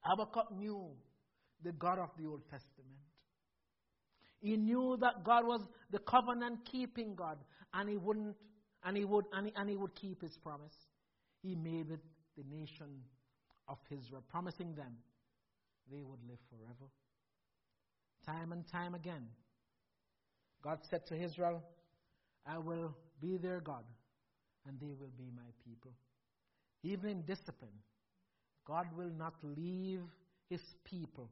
Habakkuk 0.00 0.52
knew 0.58 0.90
the 1.64 1.72
God 1.72 1.98
of 1.98 2.10
the 2.18 2.26
Old 2.26 2.42
Testament. 2.50 3.00
He 4.40 4.58
knew 4.58 4.98
that 5.00 5.24
God 5.24 5.46
was 5.46 5.62
the 5.90 6.00
covenant 6.00 6.58
keeping 6.70 7.14
God 7.14 7.38
and 7.72 7.88
he 7.88 7.96
wouldn't 7.96 8.36
and 8.84 8.98
he 8.98 9.06
would 9.06 9.24
and 9.32 9.46
he, 9.46 9.52
and 9.56 9.70
he 9.70 9.78
would 9.78 9.94
keep 9.94 10.20
his 10.20 10.36
promise. 10.42 10.76
He 11.40 11.54
made 11.54 11.90
it 11.90 12.00
the 12.36 12.44
nation 12.54 13.00
of 13.68 13.78
Israel, 13.90 14.22
promising 14.28 14.74
them 14.74 14.96
they 15.90 16.02
would 16.02 16.20
live 16.28 16.38
forever. 16.50 16.90
Time 18.24 18.52
and 18.52 18.66
time 18.66 18.94
again, 18.94 19.26
God 20.62 20.78
said 20.90 21.06
to 21.06 21.22
Israel, 21.22 21.62
I 22.46 22.58
will 22.58 22.94
be 23.20 23.36
their 23.36 23.60
God, 23.60 23.84
and 24.66 24.78
they 24.80 24.94
will 24.98 25.12
be 25.16 25.30
my 25.34 25.50
people. 25.64 25.92
Even 26.82 27.10
in 27.10 27.22
discipline, 27.22 27.78
God 28.66 28.86
will 28.96 29.10
not 29.16 29.34
leave 29.42 30.02
his 30.48 30.60
people. 30.84 31.30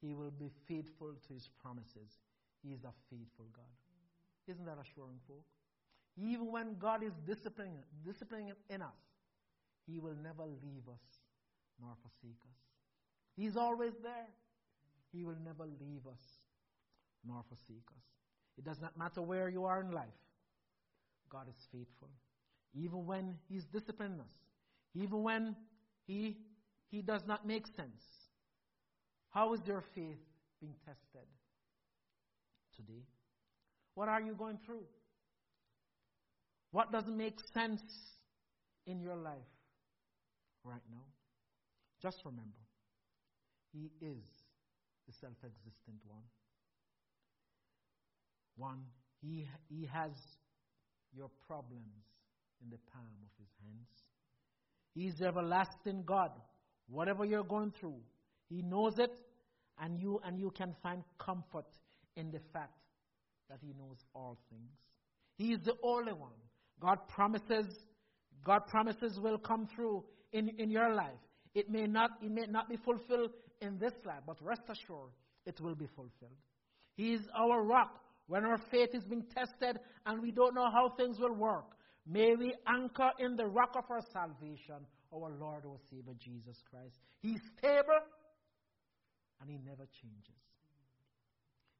He 0.00 0.14
will 0.14 0.30
be 0.30 0.50
faithful 0.68 1.14
to 1.26 1.34
his 1.34 1.48
promises. 1.60 2.10
He 2.62 2.72
is 2.72 2.84
a 2.84 2.92
faithful 3.10 3.46
God. 3.54 3.64
Isn't 4.46 4.64
that 4.66 4.78
assuring, 4.80 5.18
folk? 5.26 5.44
Even 6.16 6.50
when 6.50 6.76
God 6.78 7.02
is 7.02 7.12
disciplining, 7.26 7.82
disciplining 8.04 8.52
in 8.70 8.82
us, 8.82 8.98
He 9.86 10.00
will 10.00 10.16
never 10.22 10.42
leave 10.44 10.88
us 10.90 11.17
nor 11.80 11.94
forsake 12.02 12.40
us. 12.44 12.58
He's 13.36 13.56
always 13.56 13.92
there. 14.02 14.28
He 15.12 15.24
will 15.24 15.38
never 15.44 15.64
leave 15.64 16.06
us 16.06 16.20
nor 17.26 17.42
forsake 17.48 17.88
us. 17.96 18.04
It 18.56 18.64
does 18.64 18.80
not 18.80 18.98
matter 18.98 19.22
where 19.22 19.48
you 19.48 19.64
are 19.64 19.80
in 19.80 19.92
life, 19.92 20.08
God 21.30 21.48
is 21.48 21.66
faithful. 21.70 22.08
Even 22.74 23.06
when 23.06 23.36
He's 23.48 23.64
disciplining 23.64 24.20
us, 24.20 24.34
even 24.94 25.22
when 25.22 25.56
He, 26.06 26.36
he 26.90 27.02
does 27.02 27.22
not 27.26 27.46
make 27.46 27.66
sense. 27.76 28.02
How 29.30 29.54
is 29.54 29.60
your 29.66 29.82
faith 29.94 30.18
being 30.60 30.74
tested 30.84 31.28
today? 32.76 33.04
What 33.94 34.08
are 34.08 34.20
you 34.20 34.34
going 34.34 34.58
through? 34.64 34.84
What 36.70 36.92
doesn't 36.92 37.16
make 37.16 37.38
sense 37.54 37.82
in 38.86 39.00
your 39.00 39.16
life 39.16 39.38
right 40.64 40.82
now? 40.90 41.04
Just 42.00 42.18
remember, 42.24 42.62
He 43.72 43.90
is 44.00 44.22
the 45.06 45.12
self 45.20 45.36
existent 45.44 46.00
one. 46.06 46.22
One, 48.56 48.84
he, 49.20 49.46
he 49.68 49.86
has 49.86 50.10
your 51.14 51.30
problems 51.46 52.04
in 52.62 52.70
the 52.70 52.78
palm 52.92 53.16
of 53.22 53.30
His 53.38 53.48
hands. 53.62 53.88
He 54.94 55.06
is 55.06 55.22
everlasting 55.22 56.02
God. 56.04 56.30
Whatever 56.88 57.24
you're 57.24 57.44
going 57.44 57.72
through, 57.78 58.00
He 58.48 58.62
knows 58.62 58.98
it, 58.98 59.12
and 59.80 59.98
you, 59.98 60.20
and 60.24 60.38
you 60.38 60.50
can 60.50 60.74
find 60.82 61.02
comfort 61.18 61.66
in 62.16 62.30
the 62.30 62.40
fact 62.52 62.78
that 63.48 63.58
He 63.60 63.72
knows 63.78 63.98
all 64.14 64.38
things. 64.50 64.72
He 65.36 65.52
is 65.52 65.60
the 65.64 65.74
only 65.82 66.12
one 66.12 66.32
God 66.80 66.98
promises, 67.08 67.66
God 68.44 68.66
promises 68.66 69.18
will 69.20 69.38
come 69.38 69.68
through 69.74 70.04
in, 70.32 70.48
in 70.58 70.70
your 70.70 70.94
life. 70.94 71.18
It 71.58 71.68
may, 71.68 71.88
not, 71.88 72.10
it 72.22 72.30
may 72.30 72.46
not 72.46 72.68
be 72.68 72.76
fulfilled 72.76 73.30
in 73.60 73.78
this 73.78 73.92
life, 74.04 74.22
but 74.24 74.36
rest 74.40 74.62
assured, 74.68 75.10
it 75.44 75.60
will 75.60 75.74
be 75.74 75.88
fulfilled. 75.96 76.38
He 76.94 77.14
is 77.14 77.22
our 77.36 77.64
rock 77.64 77.98
when 78.28 78.44
our 78.44 78.58
faith 78.70 78.90
is 78.92 79.02
being 79.02 79.24
tested 79.34 79.80
and 80.06 80.22
we 80.22 80.30
don't 80.30 80.54
know 80.54 80.70
how 80.70 80.94
things 80.96 81.18
will 81.18 81.34
work. 81.34 81.64
May 82.06 82.36
we 82.36 82.54
anchor 82.64 83.10
in 83.18 83.34
the 83.34 83.46
rock 83.46 83.74
of 83.74 83.90
our 83.90 84.02
salvation, 84.12 84.86
our 85.12 85.30
Lord, 85.40 85.64
our 85.66 85.78
Savior, 85.90 86.14
Jesus 86.22 86.62
Christ. 86.70 86.94
He's 87.20 87.40
stable 87.58 88.04
and 89.40 89.50
He 89.50 89.58
never 89.58 89.88
changes. 90.00 90.38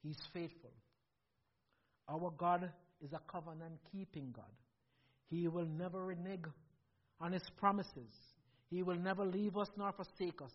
He's 0.03 0.19
faithful. 0.33 0.73
Our 2.09 2.33
God 2.37 2.69
is 3.01 3.13
a 3.13 3.21
covenant 3.31 3.79
keeping 3.93 4.33
God. 4.35 4.45
He 5.27 5.47
will 5.47 5.67
never 5.67 6.05
renege 6.05 6.47
on 7.21 7.33
his 7.33 7.43
promises. 7.59 8.13
He 8.71 8.83
will 8.83 8.99
never 8.99 9.25
leave 9.25 9.57
us 9.57 9.69
nor 9.77 9.93
forsake 9.93 10.43
us, 10.43 10.53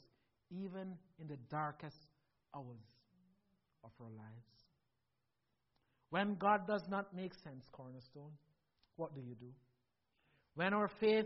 even 0.51 0.97
in 1.19 1.27
the 1.27 1.37
darkest 1.49 1.97
hours 2.55 2.85
of 3.83 3.91
our 3.99 4.09
lives. 4.09 4.53
When 6.09 6.35
God 6.35 6.67
does 6.67 6.83
not 6.89 7.15
make 7.15 7.33
sense, 7.43 7.65
Cornerstone, 7.71 8.33
what 8.97 9.15
do 9.15 9.21
you 9.21 9.33
do? 9.35 9.51
When 10.55 10.73
our 10.73 10.89
faith 10.99 11.25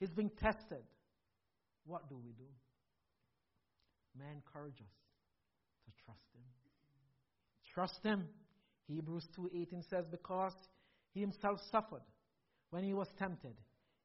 is 0.00 0.10
being 0.10 0.30
tested, 0.38 0.84
what 1.86 2.08
do 2.10 2.16
we 2.22 2.32
do? 2.32 2.44
May 4.18 4.30
encourage 4.30 4.80
us 4.80 4.96
to 5.86 6.04
trust 6.04 6.20
Him. 6.34 6.42
Trust 7.72 8.00
Him. 8.02 8.28
Hebrews 8.86 9.26
2.18 9.38 9.88
says, 9.88 10.04
because 10.10 10.54
He 11.14 11.20
Himself 11.20 11.60
suffered 11.70 12.02
when 12.70 12.84
he 12.84 12.92
was 12.92 13.08
tempted, 13.18 13.54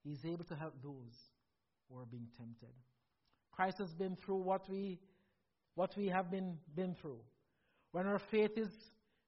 he 0.04 0.12
is 0.12 0.26
able 0.26 0.46
to 0.46 0.56
help 0.56 0.74
those 0.82 1.16
who 1.90 2.00
are 2.00 2.06
being 2.06 2.28
tempted. 2.38 2.74
Christ 3.52 3.78
has 3.80 3.94
been 3.94 4.16
through 4.16 4.42
what 4.42 4.70
we, 4.70 5.00
what 5.76 5.96
we 5.98 6.08
have 6.08 6.32
been, 6.32 6.58
been 6.76 6.96
through. 6.96 7.20
When 7.92 8.08
our 8.08 8.20
faith 8.32 8.58
is 8.58 8.70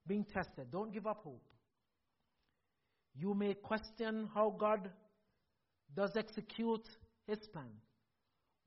being 0.06 0.24
tested, 0.24 0.70
don't 0.72 0.92
give 0.92 1.06
up 1.06 1.20
hope. 1.22 1.44
You 3.14 3.34
may 3.34 3.54
question 3.54 4.28
how 4.34 4.54
God 4.58 4.90
does 5.94 6.10
execute 6.16 6.86
his 7.26 7.38
plan, 7.52 7.70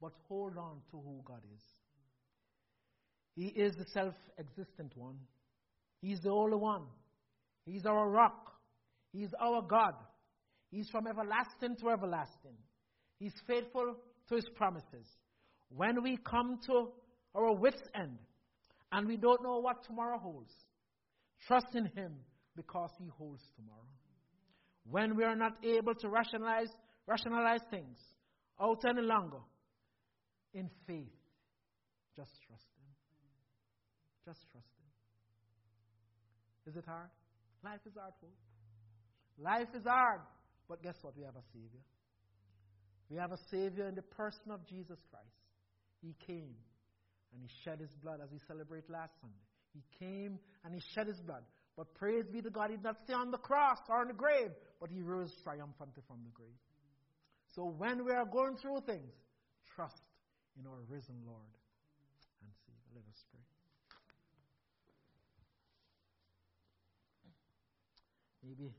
but 0.01 0.11
hold 0.27 0.57
on 0.57 0.77
to 0.91 0.97
who 0.97 1.21
God 1.25 1.41
is. 1.53 1.61
He 3.35 3.47
is 3.47 3.75
the 3.75 3.85
self 3.93 4.15
existent 4.37 4.93
one, 4.95 5.17
He's 6.01 6.19
the 6.21 6.29
only 6.29 6.57
one. 6.57 6.83
He's 7.65 7.85
our 7.85 8.09
rock, 8.09 8.53
He's 9.11 9.29
our 9.39 9.61
God. 9.61 9.93
He's 10.71 10.89
from 10.89 11.07
everlasting 11.07 11.75
to 11.77 11.89
everlasting. 11.89 12.55
He's 13.19 13.33
faithful 13.45 13.95
to 14.29 14.35
his 14.35 14.47
promises. 14.55 15.05
When 15.69 16.01
we 16.01 16.17
come 16.17 16.59
to 16.67 16.89
our 17.35 17.53
wits' 17.53 17.81
end 17.93 18.17
and 18.91 19.07
we 19.07 19.17
don't 19.17 19.43
know 19.43 19.59
what 19.59 19.83
tomorrow 19.83 20.17
holds, 20.17 20.51
trust 21.47 21.75
in 21.75 21.85
him 21.85 22.15
because 22.55 22.89
he 22.97 23.07
holds 23.17 23.43
tomorrow. 23.55 23.79
When 24.89 25.15
we 25.15 25.23
are 25.23 25.35
not 25.35 25.53
able 25.63 25.93
to 25.95 26.09
rationalize, 26.09 26.69
rationalize 27.05 27.61
things 27.69 27.97
out 28.61 28.81
any 28.89 29.01
longer, 29.01 29.39
in 30.53 30.69
faith, 30.87 31.13
just 32.15 32.31
trust 32.47 32.65
him. 32.77 32.89
Just 34.25 34.39
trust 34.51 34.67
him. 34.77 34.89
Is 36.71 36.75
it 36.75 36.85
hard? 36.85 37.09
Life 37.63 37.81
is 37.85 37.93
hard, 37.97 38.13
folks. 38.19 38.33
Life 39.37 39.69
is 39.75 39.85
hard. 39.85 40.21
But 40.67 40.83
guess 40.83 40.95
what? 41.01 41.15
We 41.15 41.23
have 41.23 41.35
a 41.35 41.43
Savior. 41.53 41.81
We 43.09 43.17
have 43.17 43.31
a 43.31 43.39
Savior 43.49 43.87
in 43.87 43.95
the 43.95 44.01
person 44.03 44.51
of 44.51 44.65
Jesus 44.67 44.99
Christ. 45.09 45.25
He 46.01 46.15
came 46.25 46.55
and 47.33 47.41
He 47.41 47.49
shed 47.63 47.79
His 47.79 47.89
blood 48.03 48.19
as 48.23 48.31
we 48.31 48.39
celebrate 48.47 48.89
last 48.89 49.11
Sunday. 49.21 49.35
He 49.73 49.83
came 49.99 50.39
and 50.63 50.73
He 50.73 50.81
shed 50.93 51.07
His 51.07 51.19
blood. 51.19 51.43
But 51.79 51.95
praise 51.95 52.25
be 52.27 52.41
to 52.41 52.49
God, 52.49 52.71
he 52.71 52.75
did 52.75 52.83
not 52.83 52.97
stay 53.05 53.13
on 53.13 53.31
the 53.31 53.37
cross 53.37 53.77
or 53.87 54.01
in 54.01 54.09
the 54.09 54.13
grave, 54.13 54.51
but 54.81 54.89
he 54.89 55.01
rose 55.01 55.31
triumphantly 55.43 56.03
from 56.07 56.17
the 56.25 56.31
grave. 56.31 56.59
So 57.55 57.73
when 57.77 58.03
we 58.03 58.11
are 58.11 58.25
going 58.25 58.57
through 58.57 58.81
things, 58.85 59.13
trust 59.75 60.03
in 60.59 60.67
our 60.67 60.83
risen 60.89 61.15
Lord 61.25 61.55
and 62.43 62.51
Savior. 62.67 62.83
Let 62.95 63.07
us 63.07 63.23
pray. 63.31 63.39
Maybe 68.43 68.73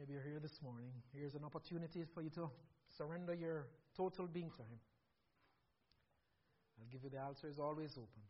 Maybe 0.00 0.14
you're 0.14 0.22
here 0.22 0.40
this 0.40 0.58
morning. 0.62 0.88
Here's 1.12 1.34
an 1.34 1.44
opportunity 1.44 2.06
for 2.14 2.22
you 2.22 2.30
to 2.30 2.48
surrender 2.96 3.34
your 3.34 3.66
total 3.94 4.26
being 4.26 4.48
to 4.56 4.62
Him. 4.62 4.80
I'll 6.80 6.88
give 6.90 7.04
you 7.04 7.10
the 7.10 7.20
altar 7.20 7.48
is 7.48 7.58
always 7.58 7.90
open. 7.98 8.22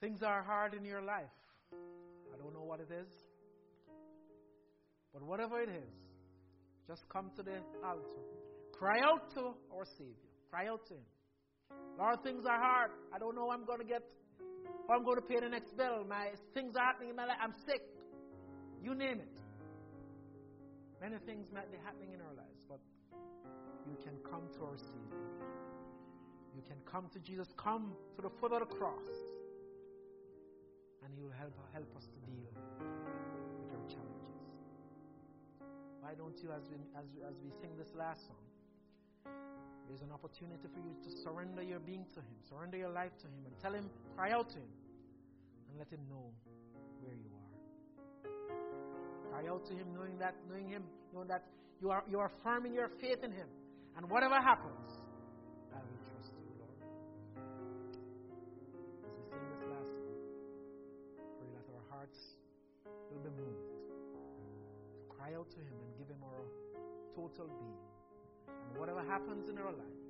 Things 0.00 0.22
are 0.22 0.42
hard 0.42 0.72
in 0.72 0.86
your 0.86 1.02
life. 1.02 1.36
I 2.32 2.38
don't 2.42 2.54
know 2.54 2.64
what 2.64 2.80
it 2.80 2.88
is. 2.90 3.12
But 5.12 5.22
whatever 5.22 5.60
it 5.60 5.68
is, 5.68 5.92
just 6.88 7.06
come 7.10 7.30
to 7.36 7.42
the 7.42 7.60
altar. 7.84 8.24
Cry 8.72 9.00
out 9.04 9.34
to 9.34 9.52
our 9.76 9.84
Savior. 9.98 10.32
Cry 10.50 10.68
out 10.68 10.86
to 10.86 10.94
Him. 10.94 11.04
Lord, 11.98 12.22
things 12.22 12.44
are 12.48 12.58
hard. 12.58 12.92
I 13.14 13.18
don't 13.18 13.36
know 13.36 13.50
I'm 13.50 13.66
going 13.66 13.80
to 13.80 13.84
get, 13.84 14.00
I'm 14.88 15.04
going 15.04 15.16
to 15.16 15.26
pay 15.28 15.40
the 15.40 15.50
next 15.50 15.76
bill. 15.76 16.06
My 16.08 16.28
things 16.54 16.74
are 16.74 16.86
happening 16.86 17.10
in 17.10 17.16
my 17.16 17.26
life. 17.26 17.36
I'm 17.38 17.52
sick. 17.66 17.82
You 18.90 18.96
name 18.96 19.22
it. 19.22 19.38
Many 21.00 21.14
things 21.22 21.46
might 21.54 21.70
be 21.70 21.78
happening 21.78 22.10
in 22.10 22.18
our 22.18 22.34
lives, 22.34 22.58
but 22.66 22.82
you 23.86 23.94
can 24.02 24.18
come 24.26 24.50
to 24.58 24.66
our 24.66 24.74
Savior. 24.74 25.30
You 26.58 26.62
can 26.66 26.74
come 26.90 27.06
to 27.14 27.20
Jesus. 27.22 27.46
Come 27.54 27.94
to 28.16 28.22
the 28.22 28.34
foot 28.42 28.50
of 28.50 28.66
the 28.66 28.74
cross. 28.74 29.06
And 31.06 31.14
He 31.14 31.22
will 31.22 31.38
help, 31.38 31.54
help 31.70 31.86
us 31.94 32.10
to 32.10 32.18
deal 32.26 32.50
with 33.62 33.70
our 33.70 33.86
challenges. 33.86 34.42
Why 36.02 36.18
don't 36.18 36.34
you, 36.42 36.50
as 36.50 36.66
we, 36.66 36.82
as, 36.98 37.06
as 37.30 37.38
we 37.46 37.54
sing 37.62 37.70
this 37.78 37.94
last 37.94 38.26
song, 38.26 38.42
there's 39.86 40.02
an 40.02 40.10
opportunity 40.10 40.66
for 40.66 40.82
you 40.82 40.98
to 41.06 41.10
surrender 41.22 41.62
your 41.62 41.78
being 41.78 42.10
to 42.18 42.18
Him, 42.18 42.34
surrender 42.42 42.76
your 42.76 42.90
life 42.90 43.14
to 43.22 43.30
Him, 43.30 43.46
and 43.46 43.54
tell 43.62 43.70
Him, 43.70 43.86
cry 44.18 44.34
out 44.34 44.50
to 44.50 44.58
Him, 44.58 44.74
and 45.70 45.78
let 45.78 45.86
Him 45.94 46.02
know. 46.10 46.34
Cry 49.30 49.46
out 49.48 49.64
to 49.66 49.72
Him, 49.72 49.86
knowing 49.94 50.18
that, 50.18 50.34
knowing 50.50 50.68
Him, 50.68 50.82
knowing 51.14 51.28
that 51.28 51.46
you 51.80 51.90
are 51.90 52.02
you 52.10 52.18
are 52.18 52.30
firm 52.42 52.66
in 52.66 52.74
your 52.74 52.88
faith 53.00 53.22
in 53.22 53.32
Him. 53.32 53.46
And 53.96 54.10
whatever 54.10 54.34
happens, 54.34 54.90
I 55.72 55.78
will 55.78 56.02
trust 56.10 56.34
you, 56.34 56.50
Lord. 56.58 56.78
As 59.06 59.12
we 59.14 59.22
sing 59.30 59.42
this 59.54 59.62
last 59.70 59.94
pray 61.38 61.48
that 61.54 61.66
our 61.70 61.84
hearts 61.90 62.18
will 63.10 63.22
be 63.22 63.30
moved. 63.38 63.70
Cry 65.08 65.34
out 65.34 65.50
to 65.50 65.58
Him 65.58 65.78
and 65.78 65.90
give 65.98 66.08
Him 66.08 66.22
our 66.22 66.44
total 67.14 67.46
being. 67.46 67.82
And 68.48 68.78
whatever 68.78 69.02
happens 69.06 69.48
in 69.48 69.58
our 69.58 69.72
life, 69.72 70.00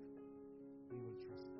we 0.90 0.96
will 0.96 1.16
trust 1.28 1.44
Him. 1.44 1.59